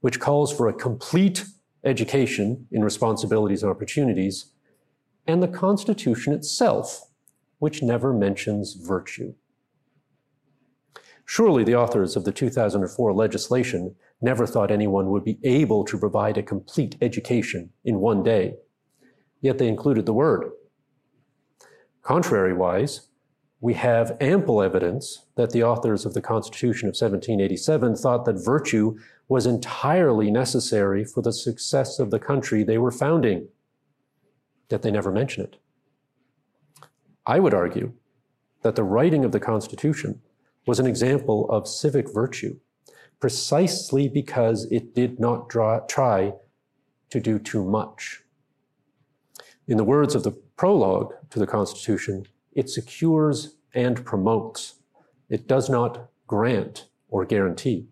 [0.00, 1.44] which calls for a complete
[1.84, 4.52] education in responsibilities and opportunities,
[5.26, 7.10] and the Constitution itself,
[7.58, 9.34] which never mentions virtue.
[11.24, 16.36] Surely the authors of the 2004 legislation never thought anyone would be able to provide
[16.36, 18.54] a complete education in one day,
[19.40, 20.50] yet they included the word.
[22.02, 23.06] Contrariwise,
[23.62, 28.98] we have ample evidence that the authors of the Constitution of 1787 thought that virtue
[29.28, 33.46] was entirely necessary for the success of the country they were founding
[34.68, 35.56] that they never mention it.
[37.24, 37.92] I would argue
[38.62, 40.20] that the writing of the Constitution
[40.66, 42.58] was an example of civic virtue,
[43.20, 46.32] precisely because it did not draw, try
[47.10, 48.24] to do too much.
[49.68, 54.76] In the words of the prologue to the Constitution, it secures and promotes.
[55.28, 57.86] It does not grant or guarantee.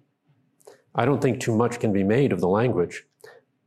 [0.94, 3.05] I don't think too much can be made of the language.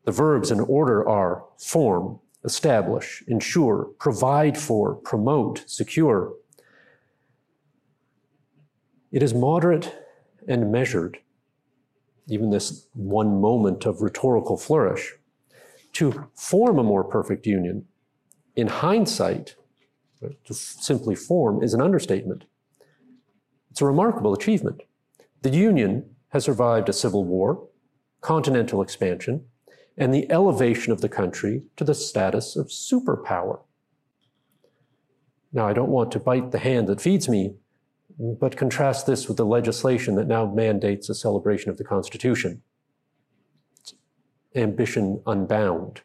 [0.05, 6.33] The verbs in order are form, establish, ensure, provide for, promote, secure.
[9.11, 9.95] It is moderate
[10.47, 11.19] and measured,
[12.27, 15.13] even this one moment of rhetorical flourish,
[15.93, 17.85] to form a more perfect union.
[18.55, 19.55] In hindsight,
[20.45, 22.45] to simply form is an understatement.
[23.71, 24.83] It's a remarkable achievement.
[25.41, 27.67] The Union has survived a civil war,
[28.21, 29.45] continental expansion,
[29.97, 33.61] and the elevation of the country to the status of superpower.
[35.51, 37.55] Now, I don't want to bite the hand that feeds me,
[38.17, 42.61] but contrast this with the legislation that now mandates a celebration of the Constitution.
[43.79, 43.93] It's
[44.55, 46.01] ambition unbound.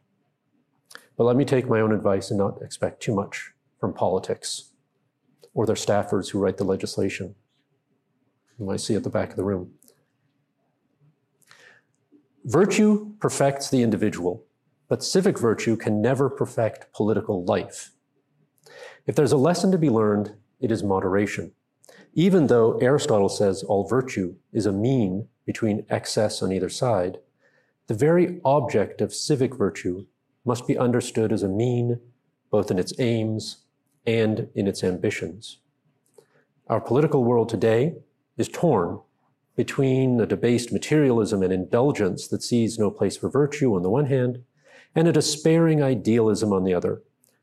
[1.16, 4.70] But let me take my own advice and not expect too much from politics
[5.54, 7.34] or their staffers who write the legislation,
[8.56, 9.72] whom I see at the back of the room.
[12.44, 14.44] Virtue perfects the individual,
[14.88, 17.90] but civic virtue can never perfect political life.
[19.06, 21.52] If there's a lesson to be learned, it is moderation.
[22.14, 27.18] Even though Aristotle says all virtue is a mean between excess on either side,
[27.86, 30.06] the very object of civic virtue
[30.44, 32.00] must be understood as a mean
[32.50, 33.64] both in its aims
[34.08, 35.58] and in its ambitions.
[36.66, 37.96] Our political world today
[38.38, 39.00] is torn
[39.54, 44.06] between a debased materialism and indulgence that sees no place for virtue on the one
[44.06, 44.42] hand,
[44.94, 47.02] and a despairing idealism on the other,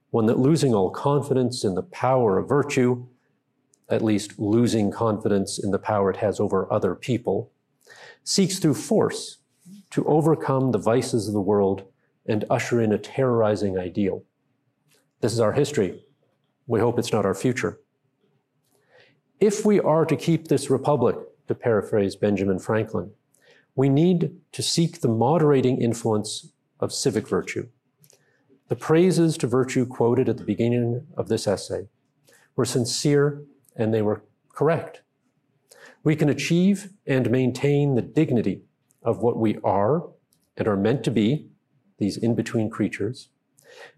[0.10, 3.06] one that losing all confidence in the power of virtue,
[3.88, 7.52] at least losing confidence in the power it has over other people,
[8.24, 9.38] seeks through force
[9.92, 11.84] to overcome the vices of the world
[12.26, 14.24] and usher in a terrorizing ideal.
[15.22, 16.05] This is our history.
[16.68, 17.80] We hope it's not our future.
[19.40, 23.12] If we are to keep this republic, to paraphrase Benjamin Franklin,
[23.76, 27.68] we need to seek the moderating influence of civic virtue.
[28.68, 31.88] The praises to virtue quoted at the beginning of this essay
[32.56, 33.44] were sincere
[33.76, 35.02] and they were correct.
[36.04, 38.64] We can achieve and maintain the dignity
[39.04, 40.08] of what we are
[40.58, 41.50] and are meant to be,
[41.98, 43.30] these in between creatures,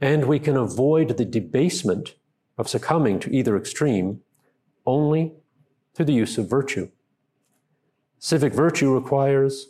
[0.02, 2.16] and we can avoid the debasement
[2.58, 4.22] of succumbing to either extreme
[4.86, 5.34] only
[5.94, 6.90] through the use of virtue.
[8.20, 9.68] Civic virtue requires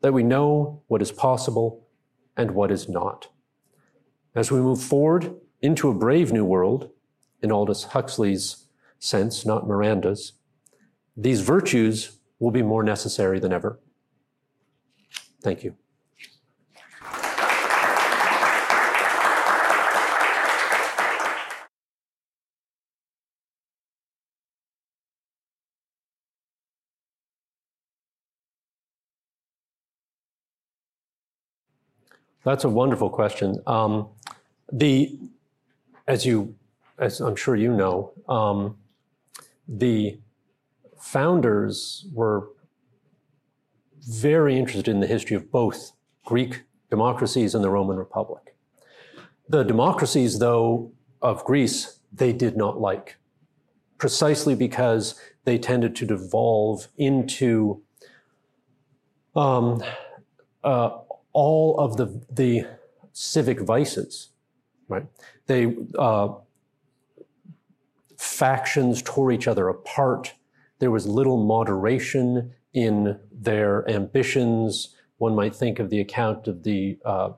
[0.00, 1.86] that we know what is possible
[2.36, 3.28] and what is not.
[4.34, 6.90] As we move forward into a brave new world,
[7.42, 8.66] in Aldous Huxley's
[8.98, 10.32] sense, not Miranda's,
[11.16, 13.80] these virtues will be more necessary than ever.
[15.42, 15.74] Thank you.
[32.44, 33.60] That's a wonderful question.
[33.66, 34.08] Um,
[34.72, 35.18] the,
[36.06, 36.54] as you,
[36.98, 38.76] as I'm sure you know, um,
[39.68, 40.18] the
[40.98, 42.48] founders were
[44.02, 45.92] very interested in the history of both
[46.24, 48.54] Greek democracies and the Roman Republic.
[49.48, 53.16] The democracies, though, of Greece, they did not like,
[53.98, 57.82] precisely because they tended to devolve into
[59.36, 59.82] um,
[60.64, 60.90] uh,
[61.32, 62.66] all of the, the
[63.12, 64.30] civic vices,
[64.88, 65.06] right?
[65.46, 66.34] They, uh,
[68.20, 70.34] factions tore each other apart.
[70.78, 74.94] There was little moderation in their ambitions.
[75.16, 77.30] One might think of the account of the uh,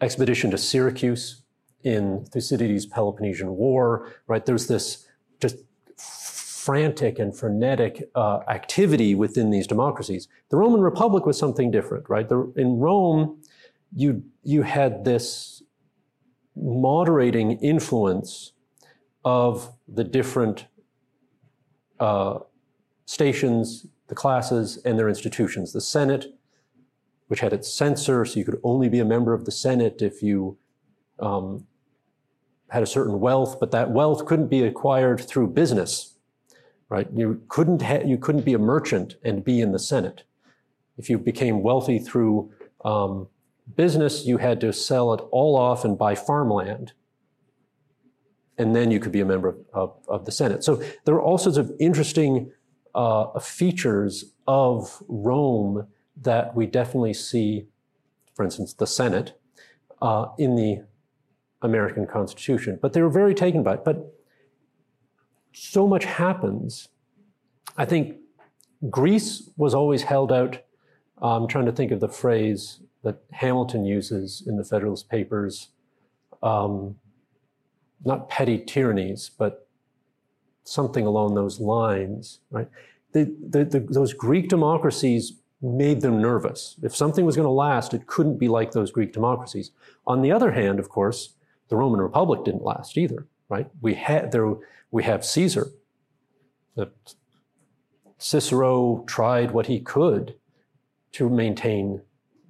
[0.00, 1.42] expedition to Syracuse
[1.82, 4.46] in Thucydides' Peloponnesian War, right?
[4.46, 5.08] There's this
[5.40, 5.56] just
[6.64, 10.28] frantic and frenetic uh, activity within these democracies.
[10.48, 12.28] The Roman Republic was something different, right?
[12.28, 13.42] The, in Rome,
[13.92, 15.64] you, you had this
[16.54, 18.52] moderating influence
[19.24, 20.66] of the different
[21.98, 22.38] uh,
[23.06, 25.72] stations, the classes, and their institutions.
[25.72, 26.26] The Senate,
[27.26, 30.22] which had its censor, so you could only be a member of the Senate if
[30.22, 30.56] you
[31.18, 31.66] um,
[32.68, 36.11] had a certain wealth, but that wealth couldn't be acquired through business
[36.92, 37.08] right?
[37.14, 40.24] You couldn't, ha- you couldn't be a merchant and be in the Senate.
[40.98, 42.52] If you became wealthy through
[42.84, 43.28] um,
[43.74, 46.92] business, you had to sell it all off and buy farmland.
[48.58, 50.62] And then you could be a member of, of, of the Senate.
[50.62, 52.52] So there are all sorts of interesting
[52.94, 55.86] uh, features of Rome
[56.20, 57.68] that we definitely see,
[58.34, 59.32] for instance, the Senate,
[60.02, 60.84] uh, in the
[61.62, 62.78] American Constitution.
[62.82, 63.84] But they were very taken by it.
[63.86, 64.14] But
[65.52, 66.88] so much happens.
[67.76, 68.16] I think
[68.90, 70.58] Greece was always held out.
[71.20, 75.68] I'm trying to think of the phrase that Hamilton uses in the Federalist Papers.
[76.42, 76.96] Um,
[78.04, 79.68] not petty tyrannies, but
[80.64, 82.68] something along those lines, right?
[83.12, 86.76] The, the, the, those Greek democracies made them nervous.
[86.82, 89.70] If something was going to last, it couldn't be like those Greek democracies.
[90.06, 91.34] On the other hand, of course,
[91.68, 93.68] the Roman Republic didn't last either, right?
[93.80, 94.54] We had there
[94.92, 95.72] we have Caesar.
[96.76, 96.92] That
[98.18, 100.36] Cicero tried what he could
[101.12, 102.02] to maintain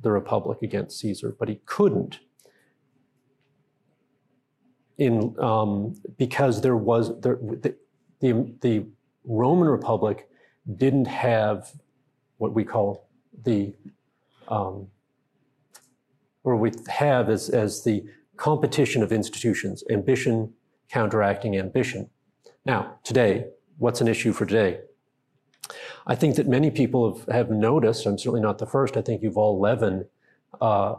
[0.03, 2.18] the republic against Caesar, but he couldn't.
[4.99, 7.74] In um, because there was there, the,
[8.20, 8.86] the the
[9.24, 10.28] Roman Republic
[10.76, 11.72] didn't have
[12.36, 13.09] what we call
[13.45, 13.74] the
[14.49, 14.88] um,
[16.45, 18.05] or we have as, as the
[18.36, 20.53] competition of institutions, ambition
[20.90, 22.11] counteracting ambition.
[22.65, 23.47] Now, today,
[23.79, 24.81] what's an issue for today?
[26.07, 29.23] I think that many people have, have noticed, I'm certainly not the first, I think
[29.23, 30.07] Yuval Levin
[30.61, 30.97] uh,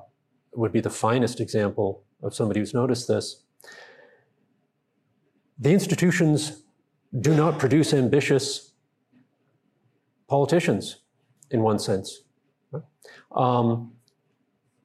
[0.53, 3.43] would be the finest example of somebody who's noticed this.
[5.59, 6.63] The institutions
[7.19, 8.73] do not produce ambitious
[10.27, 11.01] politicians,
[11.51, 12.23] in one sense.
[13.31, 13.93] Um,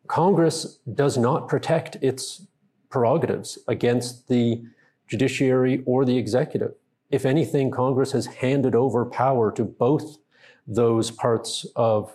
[0.07, 2.47] Congress does not protect its
[2.91, 4.62] prerogatives against the
[5.09, 6.74] judiciary or the executive.
[7.11, 10.18] If anything, Congress has handed over power to both
[10.66, 12.14] those parts of,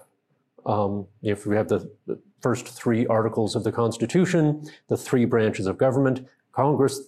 [0.65, 1.89] um, if we have the,
[2.43, 6.99] first three articles of the Constitution, the three branches of government, Congress,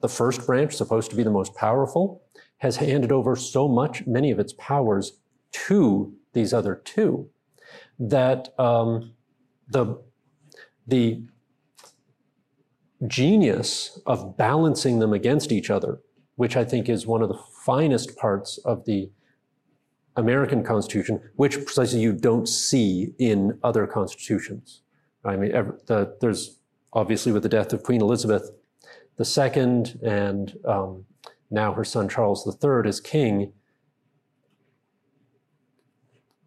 [0.00, 2.22] the first branch, supposed to be the most powerful,
[2.56, 5.20] has handed over so much, many of its powers
[5.52, 7.28] to these other two,
[7.98, 9.12] that um,
[9.68, 10.00] the,
[10.86, 11.22] the
[13.06, 16.00] genius of balancing them against each other,
[16.36, 19.10] which I think is one of the finest parts of the
[20.16, 24.82] American Constitution, which precisely you don't see in other constitutions.
[25.24, 26.58] I mean, ever, the, there's
[26.92, 28.50] obviously with the death of Queen Elizabeth
[29.18, 29.52] II
[30.02, 31.04] and um,
[31.50, 33.52] now her son Charles III as king.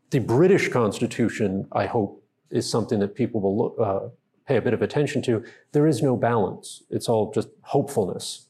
[0.10, 4.10] The British Constitution, I hope, is something that people will look, uh,
[4.48, 5.44] pay a bit of attention to.
[5.72, 6.84] There is no balance.
[6.90, 8.48] It's all just hopefulness.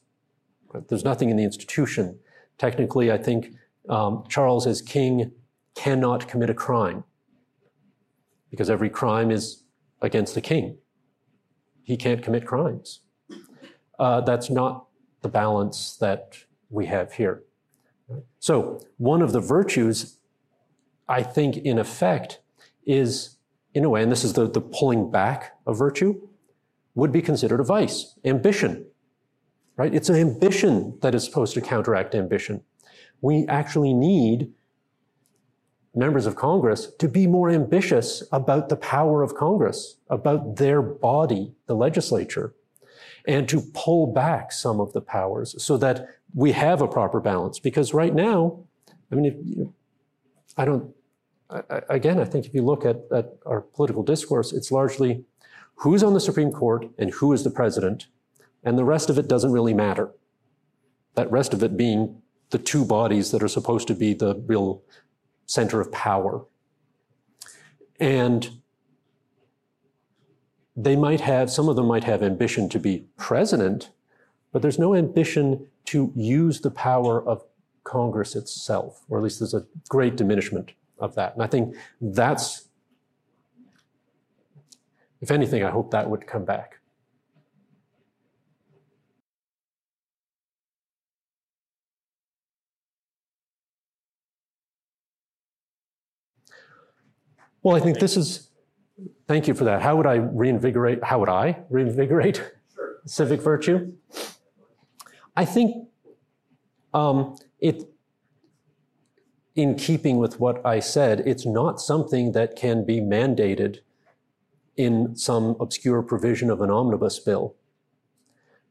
[0.88, 2.18] There's nothing in the institution.
[2.58, 3.54] Technically, I think
[3.88, 5.32] um, Charles, as king,
[5.74, 7.04] cannot commit a crime
[8.50, 9.62] because every crime is
[10.02, 10.78] against the king.
[11.82, 13.00] He can't commit crimes.
[13.98, 14.86] Uh, that's not
[15.22, 16.36] the balance that
[16.68, 17.42] we have here.
[18.38, 20.18] So, one of the virtues,
[21.08, 22.40] I think, in effect,
[22.84, 23.35] is,
[23.76, 26.20] in a way, and this is the, the pulling back of virtue,
[26.94, 28.86] would be considered a vice, ambition.
[29.76, 29.94] Right?
[29.94, 32.62] It's an ambition that is supposed to counteract ambition
[33.20, 34.52] we actually need
[35.94, 41.54] members of Congress to be more ambitious about the power of Congress, about their body,
[41.66, 42.54] the legislature,
[43.26, 47.58] and to pull back some of the powers so that we have a proper balance.
[47.58, 48.60] Because right now,
[49.10, 49.68] I mean, if,
[50.58, 50.94] I don't,
[51.50, 55.24] Again, I think if you look at, at our political discourse, it's largely
[55.76, 58.06] who's on the Supreme Court and who is the president,
[58.64, 60.10] and the rest of it doesn't really matter.
[61.14, 62.20] That rest of it being
[62.50, 64.82] the two bodies that are supposed to be the real
[65.46, 66.44] center of power.
[68.00, 68.50] And
[70.74, 73.90] they might have, some of them might have ambition to be president,
[74.52, 77.44] but there's no ambition to use the power of
[77.84, 81.34] Congress itself, or at least there's a great diminishment of that.
[81.34, 82.68] And I think that's,
[85.20, 86.80] if anything, I hope that would come back.
[97.62, 98.50] Well, I think this is,
[99.26, 99.82] thank you for that.
[99.82, 102.98] How would I reinvigorate, how would I reinvigorate sure.
[103.06, 103.92] civic virtue?
[105.34, 105.88] I think
[106.94, 107.82] um, it,
[109.56, 113.78] in keeping with what I said, it's not something that can be mandated
[114.76, 117.56] in some obscure provision of an omnibus bill.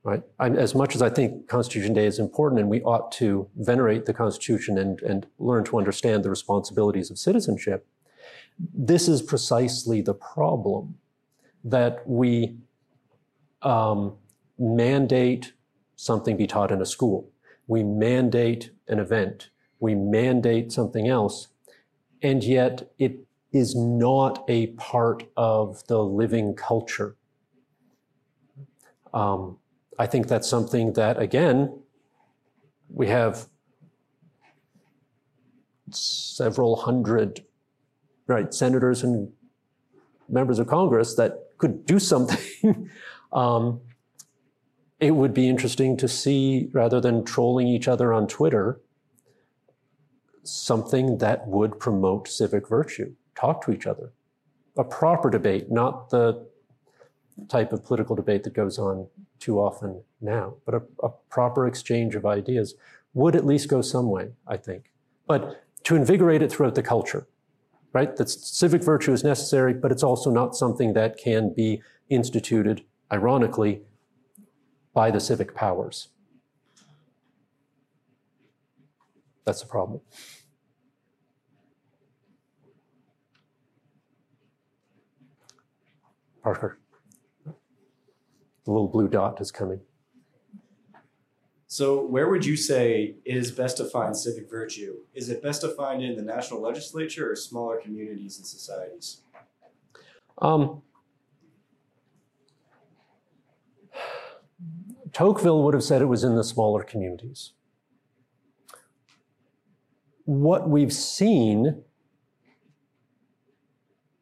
[0.03, 0.21] Right?
[0.39, 4.13] as much as I think Constitution Day is important and we ought to venerate the
[4.13, 7.87] Constitution and, and learn to understand the responsibilities of citizenship,
[8.71, 10.99] this is precisely the problem
[11.63, 12.55] that we
[13.63, 14.13] um,
[14.59, 15.53] mandate
[15.95, 17.31] something be taught in a school.
[17.65, 19.49] We mandate an event.
[19.85, 21.49] We mandate something else.
[22.23, 23.19] And yet it
[23.51, 27.17] is not a part of the living culture.
[29.13, 29.59] Um,
[29.99, 31.79] I think that's something that, again,
[32.89, 33.47] we have
[35.91, 37.45] several hundred
[38.25, 39.31] right, senators and
[40.27, 42.89] members of Congress that could do something.
[43.33, 43.81] um,
[44.99, 48.81] it would be interesting to see, rather than trolling each other on Twitter,
[50.47, 53.13] something that would promote civic virtue.
[53.35, 54.11] Talk to each other.
[54.77, 56.47] A proper debate, not the
[57.49, 59.07] type of political debate that goes on
[59.39, 62.75] too often now, but a, a proper exchange of ideas
[63.13, 64.91] would at least go some way, I think.
[65.27, 67.27] But to invigorate it throughout the culture,
[67.93, 68.15] right?
[68.15, 73.81] That civic virtue is necessary, but it's also not something that can be instituted, ironically,
[74.93, 76.09] by the civic powers.
[79.45, 80.01] That's the problem.
[86.41, 86.79] Parker.
[87.45, 89.79] The little blue dot is coming.
[91.67, 94.95] So, where would you say it is best to find civic virtue?
[95.13, 99.21] Is it best to find it in the national legislature or smaller communities and societies?
[100.41, 100.81] Um,
[105.11, 107.53] Tocqueville would have said it was in the smaller communities.
[110.25, 111.83] What we've seen,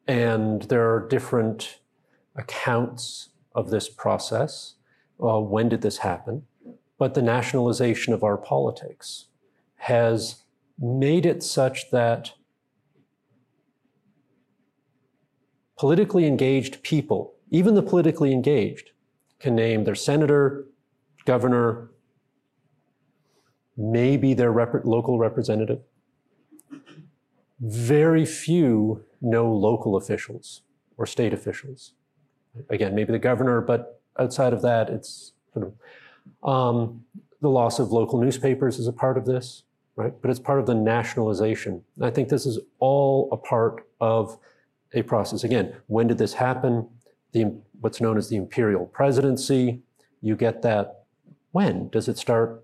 [0.05, 1.79] and there are different
[2.35, 4.75] accounts of this process,
[5.21, 6.43] uh, when did this happen,
[6.97, 9.27] but the nationalization of our politics
[9.75, 10.43] has
[10.77, 12.33] made it such that
[15.77, 18.91] politically engaged people, even the politically engaged,
[19.39, 20.65] can name their senator,
[21.25, 21.91] governor,
[23.77, 25.79] maybe their rep- local representative.
[27.63, 30.63] Very few know local officials
[30.97, 31.93] or state officials.
[32.69, 35.31] Again, maybe the governor, but outside of that, it's
[36.43, 37.05] um,
[37.39, 39.63] the loss of local newspapers is a part of this,
[39.95, 40.13] right?
[40.21, 41.83] But it's part of the nationalization.
[42.01, 44.37] I think this is all a part of
[44.93, 45.45] a process.
[45.45, 46.89] Again, when did this happen?
[47.31, 49.81] The, what's known as the imperial presidency.
[50.21, 51.05] You get that
[51.51, 51.87] when?
[51.89, 52.63] Does it start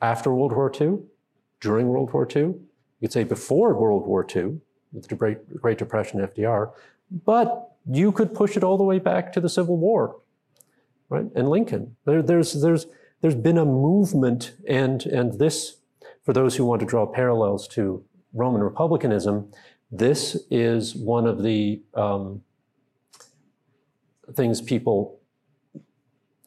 [0.00, 0.98] after World War II?
[1.60, 2.54] During World War II?
[3.00, 4.60] You could say before World War II,
[4.92, 6.72] with the Great, Great Depression, FDR,
[7.24, 10.20] but you could push it all the way back to the Civil War,
[11.08, 11.26] right?
[11.34, 11.96] And Lincoln.
[12.04, 12.86] There, there's, there's,
[13.20, 15.76] there's been a movement, and, and this,
[16.24, 19.52] for those who want to draw parallels to Roman republicanism,
[19.90, 22.42] this is one of the um,
[24.34, 25.20] things people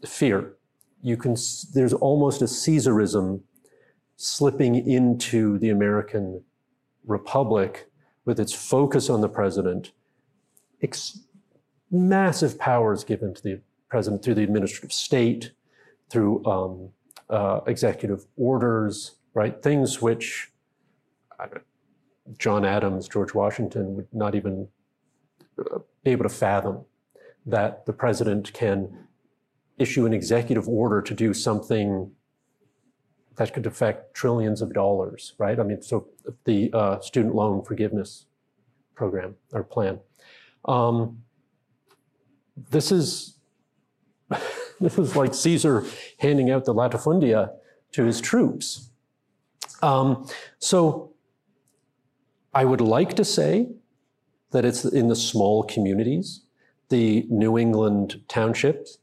[0.05, 0.53] fear.
[1.01, 1.35] You can,
[1.73, 3.41] there's almost a Caesarism
[4.21, 6.43] slipping into the American
[7.05, 7.89] Republic
[8.25, 9.91] with its focus on the president,
[10.83, 11.21] ex-
[11.89, 13.59] massive powers given to the
[13.89, 15.51] president through the administrative state,
[16.09, 16.89] through um,
[17.31, 19.63] uh, executive orders, right?
[19.63, 20.51] Things which
[22.37, 24.67] John Adams, George Washington would not even
[25.57, 26.85] uh, be able to fathom
[27.47, 29.07] that the president can
[29.79, 32.11] issue an executive order to do something
[33.41, 35.59] that could affect trillions of dollars, right?
[35.59, 36.07] I mean, so
[36.45, 38.27] the uh, student loan forgiveness
[38.93, 39.99] program or plan.
[40.65, 41.23] Um,
[42.69, 43.39] this is
[44.79, 45.83] this is like Caesar
[46.19, 47.51] handing out the latifundia
[47.93, 48.91] to his troops.
[49.81, 50.27] Um,
[50.59, 51.13] so
[52.53, 53.69] I would like to say
[54.51, 56.41] that it's in the small communities,
[56.89, 58.99] the New England townships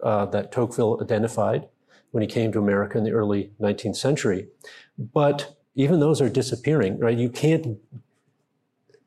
[0.00, 1.66] uh, that Tocqueville identified
[2.10, 4.48] when he came to America in the early 19th century.
[4.96, 7.16] But even those are disappearing, right?
[7.16, 7.78] You can't.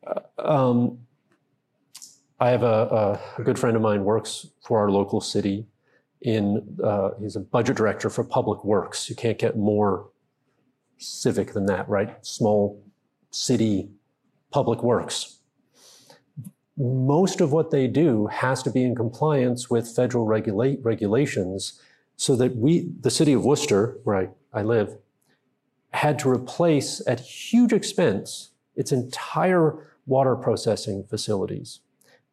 [0.06, 1.00] Uh, um,
[2.40, 5.68] I have a, a, good friend of mine works for our local city.
[6.22, 9.10] In uh, he's a budget director for public works.
[9.10, 10.10] You can't get more
[10.98, 12.24] civic than that, right?
[12.26, 12.84] Small
[13.32, 13.90] city
[14.52, 15.40] public works.
[16.78, 21.80] Most of what they do has to be in compliance with federal regula- regulations
[22.22, 24.96] so that we, the city of Worcester, where I, I live,
[25.92, 31.80] had to replace at huge expense its entire water processing facilities,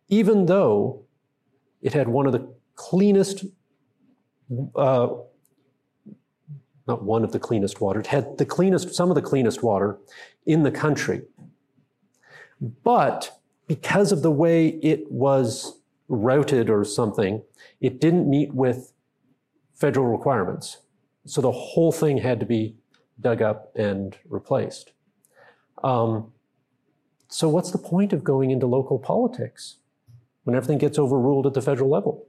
[0.09, 1.05] even though
[1.81, 3.47] it had one of the cleanest,
[4.77, 5.09] uh,
[6.87, 9.97] not one of the cleanest water, it had the cleanest, some of the cleanest water
[10.45, 11.23] in the country.
[12.61, 17.43] But because of the way it was routed or something,
[17.81, 18.93] it didn't meet with
[19.79, 20.79] federal requirements.
[21.25, 22.77] So the whole thing had to be
[23.21, 24.93] dug up and replaced.
[25.83, 26.33] Um,
[27.29, 29.77] so what's the point of going into local politics
[30.45, 32.27] when everything gets overruled at the federal level?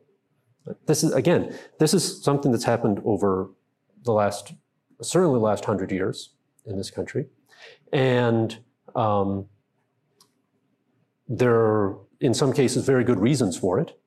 [0.86, 3.50] This is again, this is something that's happened over
[4.04, 4.54] the last,
[5.02, 6.34] certainly the last hundred years
[6.66, 7.28] in this country,
[7.92, 8.60] and
[8.96, 9.48] um,
[11.28, 13.98] there are, in some cases, very good reasons for it.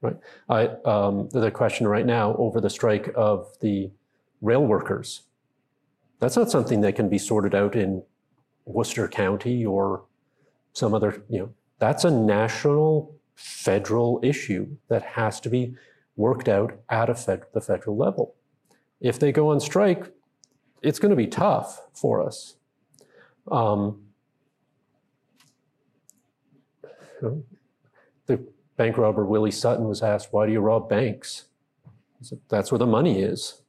[0.00, 0.16] Right.
[0.48, 3.90] I, um, the question right now over the strike of the
[4.40, 5.22] rail workers.
[6.20, 8.02] That's not something that can be sorted out in
[8.64, 10.04] Worcester County or
[10.72, 15.74] some other, you know, that's a national federal issue that has to be
[16.16, 18.34] worked out at fed, the federal level.
[19.00, 20.12] If they go on strike,
[20.82, 22.56] it's going to be tough for us.
[23.50, 24.02] Um,
[28.78, 31.44] bank robber Willie Sutton was asked, Why do you rob banks?
[32.22, 33.60] Said, That's where the money is.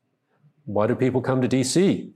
[0.65, 2.11] Why do people come to DC?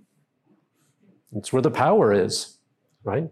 [1.36, 2.60] It's where the power is,
[3.04, 3.30] right?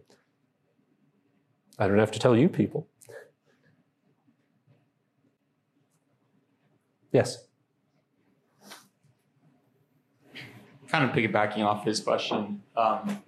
[1.80, 2.88] I don't have to tell you people.
[7.12, 7.46] Yes.
[10.88, 13.22] Kind of piggybacking off his question, um,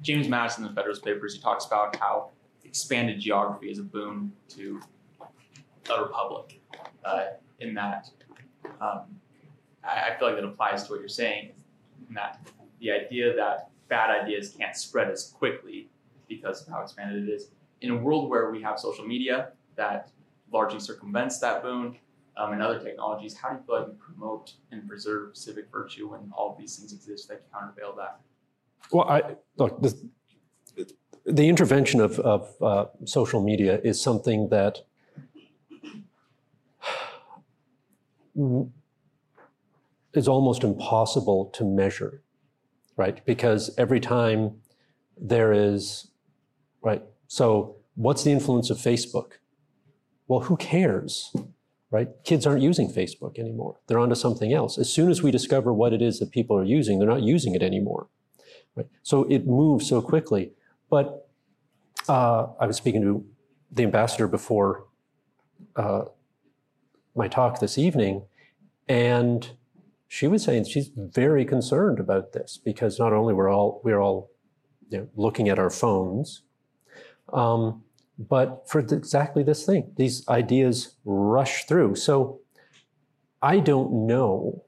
[0.00, 2.30] James Madison in the Federalist Papers, he talks about how
[2.76, 4.78] expanded geography is a boon to
[5.90, 6.60] a republic.
[7.02, 7.24] Uh,
[7.60, 8.10] in that,
[8.82, 9.04] um,
[9.82, 11.52] I, I, feel like that applies to what you're saying.
[12.06, 12.46] In that
[12.80, 15.88] the idea that bad ideas can't spread as quickly
[16.28, 17.48] because of how expanded it is.
[17.80, 20.10] In a world where we have social media that
[20.52, 21.96] largely circumvents that boon,
[22.36, 26.10] um, and other technologies, how do you feel like you promote and preserve civic virtue
[26.10, 28.20] when all these things exist that countervail that?
[28.92, 30.10] Well, I look the,
[31.26, 34.78] the intervention of, of uh, social media is something that
[40.14, 42.22] is almost impossible to measure,
[42.96, 43.24] right?
[43.24, 44.56] Because every time
[45.16, 46.08] there is,
[46.82, 47.02] right?
[47.28, 49.32] So, what's the influence of Facebook?
[50.28, 51.34] Well, who cares,
[51.90, 52.08] right?
[52.24, 53.80] Kids aren't using Facebook anymore.
[53.86, 54.78] They're onto something else.
[54.78, 57.54] As soon as we discover what it is that people are using, they're not using
[57.54, 58.08] it anymore.
[58.74, 58.86] Right?
[59.02, 60.52] So it moves so quickly.
[60.90, 61.28] But
[62.08, 63.24] uh, I was speaking to
[63.72, 64.86] the ambassador before
[65.74, 66.04] uh,
[67.14, 68.22] my talk this evening,
[68.88, 69.50] and
[70.08, 74.30] she was saying she's very concerned about this because not only we're all we're all
[74.88, 76.42] you know, looking at our phones,
[77.32, 77.82] um,
[78.18, 81.96] but for exactly this thing, these ideas rush through.
[81.96, 82.40] So
[83.42, 84.64] I don't know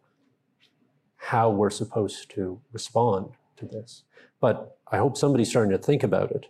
[1.17, 4.05] how we're supposed to respond to this,
[4.41, 6.47] but I hope somebody's starting to think about it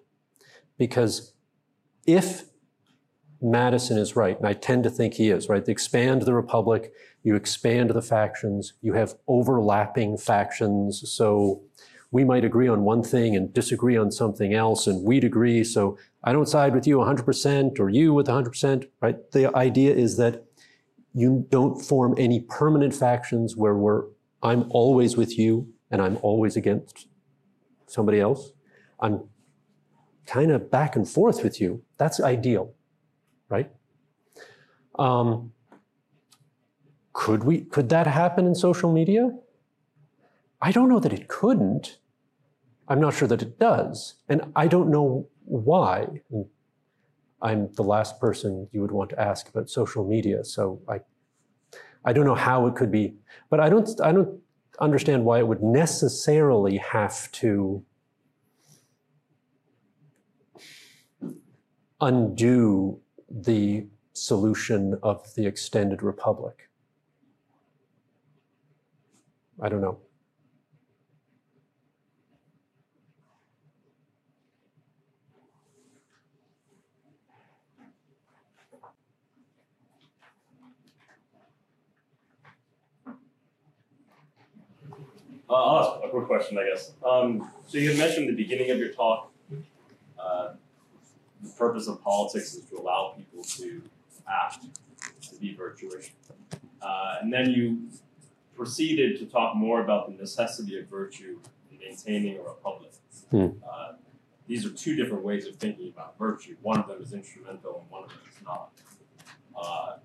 [0.77, 1.35] because
[2.07, 2.45] if
[3.41, 5.65] Madison is right, and I tend to think he is, right?
[5.65, 11.09] They expand the republic, you expand the factions, you have overlapping factions.
[11.11, 11.63] So
[12.11, 15.63] we might agree on one thing and disagree on something else, and we'd agree.
[15.63, 19.31] So I don't side with you 100% or you with 100%, right?
[19.33, 20.45] The idea is that
[21.15, 24.05] you don't form any permanent factions where we're,
[24.43, 27.07] I'm always with you and I'm always against
[27.89, 28.53] somebody else.
[29.01, 29.25] I'm
[30.27, 31.83] kind of back and forth with you.
[31.97, 32.75] That's ideal
[33.49, 33.71] right?
[34.99, 35.53] Um,
[37.13, 37.61] could we?
[37.61, 39.31] Could that happen in social media?
[40.61, 41.99] I don't know that it couldn't.
[42.89, 46.07] I'm not sure that it does, and I don't know why.
[47.41, 51.01] I'm the last person you would want to ask about social media, so I,
[52.05, 53.15] I don't know how it could be,
[53.49, 54.41] but I don't, I don't
[54.81, 57.85] understand why it would necessarily have to
[62.01, 63.01] undo
[63.31, 66.69] the solution of the extended republic?
[69.61, 69.99] I don't know.
[85.49, 86.93] Uh, I'll ask a quick question, I guess.
[87.05, 89.33] Um, so you had mentioned at the beginning of your talk
[90.19, 90.55] uh,
[91.43, 93.83] the purpose of politics is to allow people to
[94.29, 94.67] act,
[95.23, 96.11] to be virtuous.
[96.83, 97.89] Uh, and then you
[98.57, 101.39] proceeded to talk more about the necessity of virtue
[101.71, 102.91] in maintaining a republic.
[103.31, 103.47] Hmm.
[103.63, 103.93] Uh,
[104.47, 106.57] these are two different ways of thinking about virtue.
[106.63, 108.71] One of them is instrumental, and one of them is not.
[109.55, 109.97] Uh,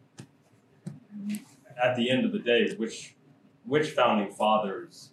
[1.81, 3.15] at the end of the day, which
[3.65, 5.12] which founding fathers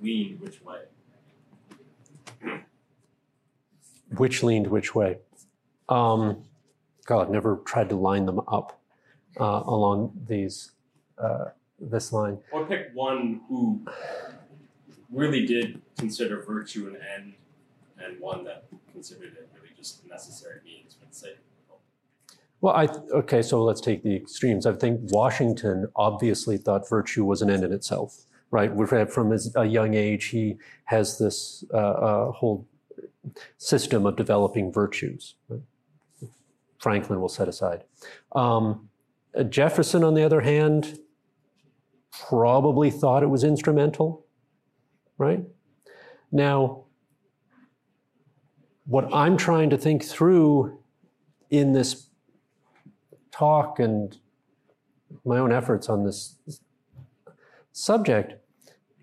[0.00, 0.80] leaned which way?
[4.14, 5.18] which leaned which way.
[5.88, 6.44] Um,
[7.06, 8.80] God, never tried to line them up
[9.40, 10.72] uh, along these
[11.18, 11.46] uh,
[11.80, 12.38] this line.
[12.52, 13.84] Or pick one who
[15.10, 17.34] really did consider virtue an end,
[17.98, 21.38] and one that considered it really just a necessary means for the sake.
[22.60, 23.42] Well, I okay.
[23.42, 24.66] So let's take the extremes.
[24.66, 28.70] I think Washington obviously thought virtue was an end in itself, right?
[29.10, 32.66] From his, a young age, he has this uh, uh whole
[33.58, 35.34] system of developing virtues.
[36.78, 37.84] Franklin will set aside.
[38.32, 38.88] Um,
[39.48, 40.98] Jefferson, on the other hand,
[42.28, 44.24] probably thought it was instrumental,
[45.18, 45.42] right?
[46.32, 46.84] Now,
[48.86, 50.78] what I'm trying to think through
[51.50, 52.08] in this
[53.30, 54.16] talk and
[55.24, 56.36] my own efforts on this
[57.76, 58.34] subject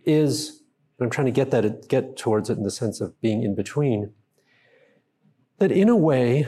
[0.04, 0.64] is
[1.00, 4.14] I'm trying to get that get towards it in the sense of being in between.
[5.60, 6.48] That in a way,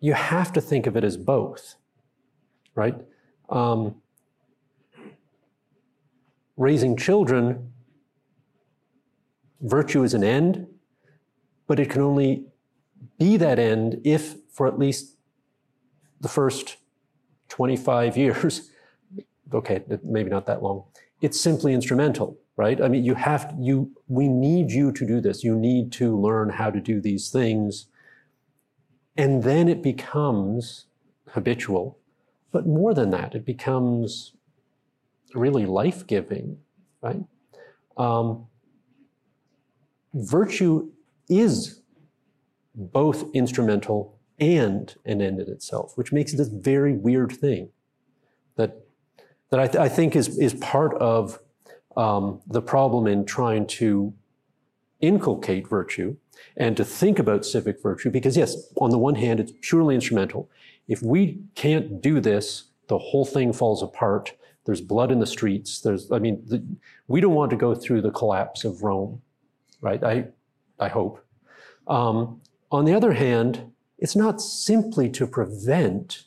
[0.00, 1.74] you have to think of it as both,
[2.74, 2.94] right?
[3.50, 3.96] Um,
[6.56, 7.72] raising children,
[9.60, 10.66] virtue is an end,
[11.66, 12.46] but it can only
[13.18, 15.16] be that end if, for at least
[16.20, 16.76] the first
[17.48, 18.70] 25 years,
[19.52, 20.84] okay, maybe not that long,
[21.20, 22.80] it's simply instrumental, right?
[22.80, 25.44] I mean, you have, you, we need you to do this.
[25.44, 27.86] You need to learn how to do these things.
[29.16, 30.86] And then it becomes
[31.28, 31.98] habitual.
[32.52, 34.34] But more than that, it becomes
[35.34, 36.58] really life giving,
[37.00, 37.24] right?
[37.96, 38.46] Um,
[40.14, 40.90] virtue
[41.28, 41.80] is
[42.74, 47.70] both instrumental and an end in itself, which makes it this very weird thing
[48.56, 48.83] that,
[49.54, 51.38] that I, th- I think is, is part of
[51.96, 54.12] um, the problem in trying to
[55.00, 56.16] inculcate virtue
[56.56, 58.10] and to think about civic virtue.
[58.10, 60.50] Because, yes, on the one hand, it's purely instrumental.
[60.88, 64.32] If we can't do this, the whole thing falls apart.
[64.64, 65.80] There's blood in the streets.
[65.80, 66.60] There's, I mean, the,
[67.06, 69.22] we don't want to go through the collapse of Rome,
[69.80, 70.02] right?
[70.02, 70.24] I,
[70.80, 71.24] I hope.
[71.86, 72.40] Um,
[72.72, 76.24] on the other hand, it's not simply to prevent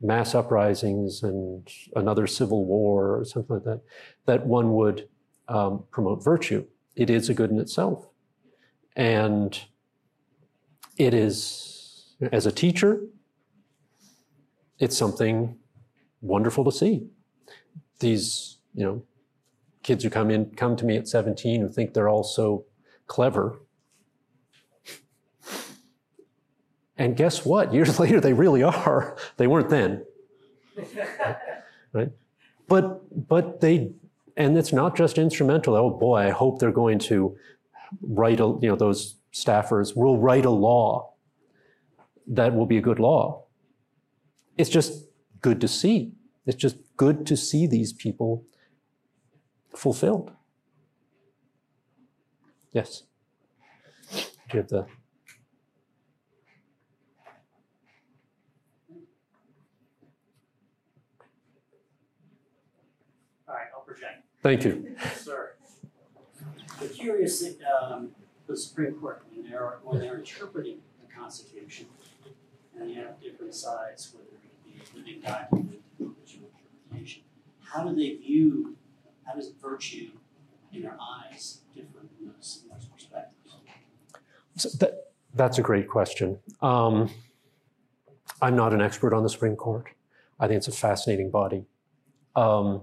[0.00, 3.80] mass uprisings and another civil war or something like that,
[4.26, 5.08] that one would
[5.48, 6.64] um, promote virtue.
[6.96, 8.08] It is a good in itself.
[8.96, 9.58] And
[10.96, 13.00] it is, as a teacher,
[14.78, 15.56] it's something
[16.20, 17.06] wonderful to see.
[18.00, 19.02] These, you know,
[19.82, 22.64] kids who come in, come to me at 17 who think they're all so
[23.06, 23.60] clever.
[26.96, 27.72] And guess what?
[27.72, 29.16] Years later, they really are.
[29.36, 30.04] They weren't then.
[31.92, 32.10] right?
[32.68, 33.92] But, but they,
[34.36, 35.76] and it's not just instrumental.
[35.76, 37.36] Oh boy, I hope they're going to
[38.00, 41.12] write a, you know, those staffers will write a law
[42.26, 43.44] that will be a good law.
[44.56, 45.04] It's just
[45.40, 46.12] good to see.
[46.46, 48.44] It's just good to see these people
[49.74, 50.30] fulfilled.
[52.72, 53.04] Yes.
[54.12, 54.18] Do
[54.52, 54.86] you have the
[63.46, 64.24] All right, I'll project.
[64.44, 64.94] Thank you.
[65.16, 65.54] Sir.
[66.78, 67.42] I'm curious,
[67.82, 68.10] um,
[68.46, 71.86] the Supreme Court, when they're, when they're interpreting the Constitution,
[72.78, 76.50] and you have different sides, whether it be a living document or original
[76.90, 77.22] interpretation,
[77.62, 78.76] how do they view,
[79.26, 80.10] how does virtue
[80.74, 83.54] in their eyes differ in those, in those perspectives?
[84.56, 86.38] So that, that's a great question.
[86.60, 87.08] Um,
[88.42, 89.88] I'm not an expert on the Supreme Court.
[90.38, 91.64] I think it's a fascinating body.
[92.36, 92.82] Um,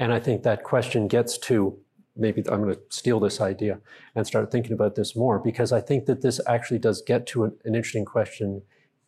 [0.00, 1.78] and I think that question gets to
[2.16, 3.78] maybe I'm going to steal this idea
[4.14, 7.44] and start thinking about this more because I think that this actually does get to
[7.44, 8.62] an, an interesting question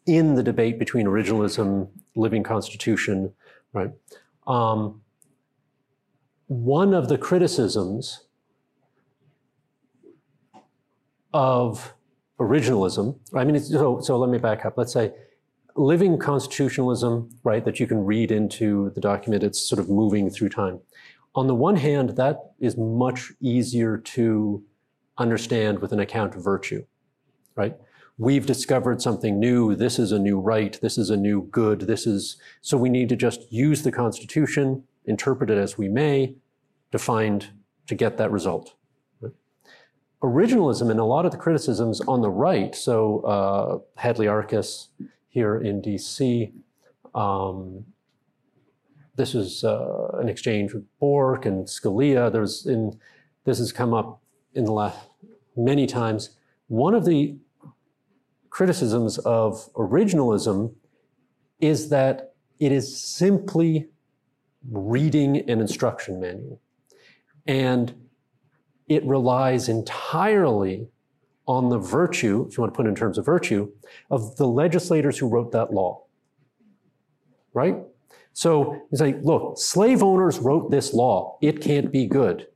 [0.06, 3.32] in the debate between originalism, living constitution,
[3.72, 3.90] right?
[4.46, 5.00] Um,
[6.46, 8.24] one of the criticisms
[11.32, 11.94] of
[12.38, 14.76] originalism, I mean, so, so let me back up.
[14.76, 15.12] Let's say
[15.74, 20.50] living constitutionalism, right, that you can read into the document, it's sort of moving through
[20.50, 20.80] time.
[21.34, 24.62] On the one hand, that is much easier to
[25.18, 26.84] understand with an account of virtue,
[27.54, 27.76] right?
[28.18, 29.74] We've discovered something new.
[29.74, 30.78] This is a new right.
[30.80, 31.82] This is a new good.
[31.82, 36.34] This is, so we need to just use the Constitution, interpret it as we may,
[36.92, 37.48] to find,
[37.86, 38.74] to get that result.
[40.22, 44.86] Originalism and a lot of the criticisms on the right, so uh, Hadley Arkes
[45.32, 46.52] here in DC,
[47.14, 47.86] um,
[49.16, 52.30] this is uh, an exchange with Bork and Scalia.
[52.30, 52.98] There's in
[53.44, 54.22] this has come up
[54.54, 54.98] in the last
[55.56, 56.36] many times.
[56.68, 57.36] One of the
[58.50, 60.74] criticisms of originalism
[61.60, 63.88] is that it is simply
[64.70, 66.60] reading an instruction manual.
[67.46, 68.08] And
[68.86, 70.88] it relies entirely
[71.46, 73.70] on the virtue, if you want to put it in terms of virtue,
[74.10, 76.04] of the legislators who wrote that law.
[77.52, 77.76] Right?
[78.32, 81.38] So he's like, look, slave owners wrote this law.
[81.42, 82.46] It can't be good.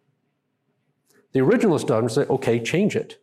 [1.32, 3.20] The originalist doctrine say, okay, change it.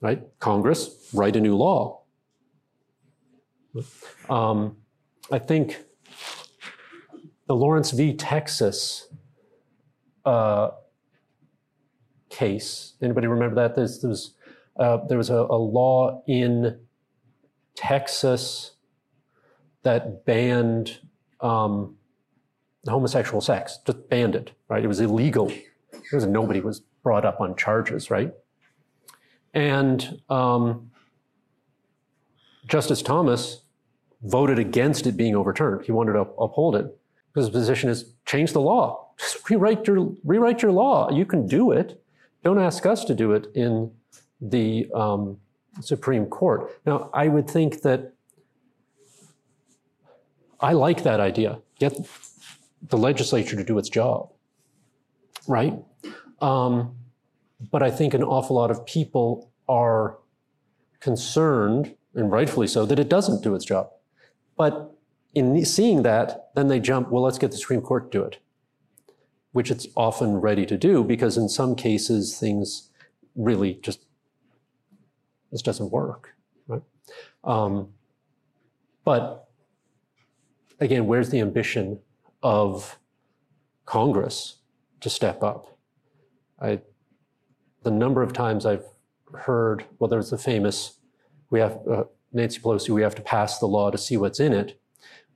[0.00, 0.22] Right?
[0.38, 2.02] Congress, write a new law.
[4.28, 4.76] Um,
[5.30, 5.78] I think
[7.46, 8.14] the Lawrence v.
[8.14, 9.08] Texas
[10.24, 10.70] uh,
[12.32, 12.94] case.
[13.02, 13.76] Anybody remember that?
[13.76, 14.34] There's, there was,
[14.78, 16.80] uh, there was a, a law in
[17.74, 18.72] Texas
[19.82, 20.98] that banned
[21.40, 21.96] um,
[22.86, 24.82] homosexual sex, just banned it, right?
[24.82, 25.52] It was illegal.
[26.12, 28.32] Was nobody was brought up on charges, right?
[29.54, 30.90] And um,
[32.66, 33.62] Justice Thomas
[34.22, 35.84] voted against it being overturned.
[35.84, 36.86] He wanted to uphold it
[37.32, 39.08] because his position is change the law.
[39.18, 41.10] Just rewrite your rewrite your law.
[41.10, 42.01] You can do it.
[42.42, 43.90] Don't ask us to do it in
[44.40, 45.38] the um,
[45.80, 46.80] Supreme Court.
[46.84, 48.12] Now, I would think that
[50.60, 51.60] I like that idea.
[51.78, 51.94] Get
[52.88, 54.30] the legislature to do its job,
[55.46, 55.74] right?
[56.40, 56.96] Um,
[57.70, 60.18] but I think an awful lot of people are
[61.00, 63.90] concerned, and rightfully so, that it doesn't do its job.
[64.56, 64.92] But
[65.34, 68.38] in seeing that, then they jump, well, let's get the Supreme Court to do it,
[69.52, 72.90] which it's often ready to do because in some cases things
[73.36, 74.00] really just
[75.50, 76.34] this doesn't work,
[76.66, 76.82] right?
[77.44, 77.88] Um,
[79.04, 79.48] but
[80.80, 82.00] again, where's the ambition
[82.42, 82.98] of
[83.84, 84.56] Congress
[85.00, 85.76] to step up?
[86.60, 86.80] I,
[87.82, 88.86] the number of times I've
[89.34, 90.98] heard, well, there's the famous,
[91.50, 94.54] we have uh, Nancy Pelosi, we have to pass the law to see what's in
[94.54, 94.80] it,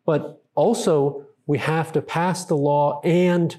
[0.06, 3.58] but also we have to pass the law and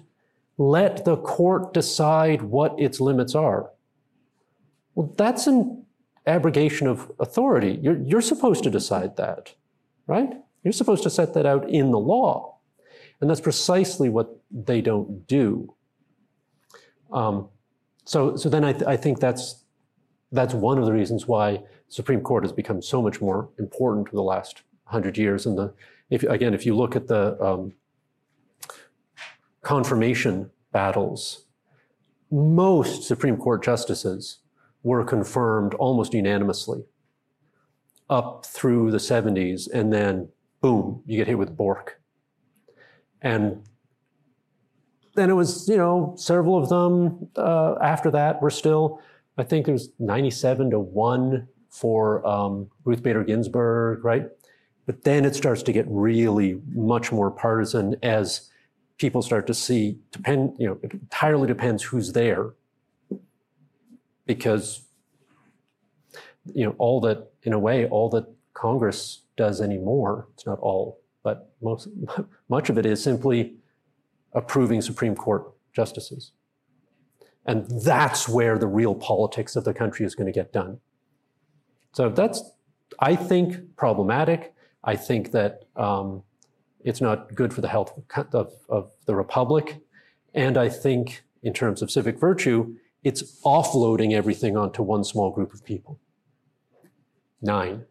[0.58, 3.72] let the court decide what its limits are.
[4.95, 5.86] Well, that's an
[6.26, 7.80] abrogation of authority.
[7.82, 9.53] You're, you're supposed to decide that,
[10.08, 10.34] right?
[10.64, 12.58] You're supposed to set that out in the law.
[13.22, 15.74] And that's precisely what they don't do.
[17.12, 17.49] Um,
[18.03, 19.64] so, so then I, th- I think that's,
[20.32, 24.16] that's one of the reasons why Supreme Court has become so much more important for
[24.16, 25.45] the last hundred years.
[25.45, 25.74] And the,
[26.10, 27.74] if, again, if you look at the um,
[29.68, 31.43] confirmation battles,
[32.32, 34.38] most Supreme Court justices
[34.82, 36.86] were confirmed almost unanimously
[38.09, 40.30] up through the 70s, and then
[40.61, 41.99] boom, you get hit with Bork.
[43.22, 43.68] And
[45.15, 49.01] then it was, you know, several of them uh, after that were still,
[49.38, 54.30] I think it was 97 to 1 for um, Ruth Bader Ginsburg, right?
[54.86, 58.49] But then it starts to get really much more partisan as
[58.98, 62.52] people start to see, depend, you know, it entirely depends who's there
[64.26, 64.82] because
[66.54, 71.00] you know all that in a way all that congress does anymore it's not all
[71.24, 71.89] but most
[72.50, 73.56] much of it is simply
[74.34, 76.32] approving supreme court justices.
[77.45, 80.80] And that's where the real politics of the country is going to get done.
[81.93, 82.39] So that's
[83.00, 84.54] i think problematic.
[84.84, 86.24] I think that um,
[86.84, 87.94] it's not good for the health
[88.34, 89.78] of, of the republic
[90.34, 92.76] and i think in terms of civic virtue
[93.08, 95.98] it's offloading everything onto one small group of people.
[97.42, 97.86] Nine.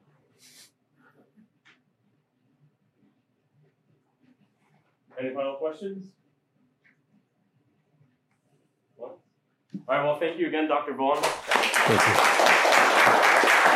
[5.19, 6.09] Any final questions?
[8.97, 9.19] What?
[9.89, 10.93] All right, well, thank you again, Dr.
[10.93, 11.23] Vaughan.
[11.23, 12.01] Thank
[13.71, 13.73] you.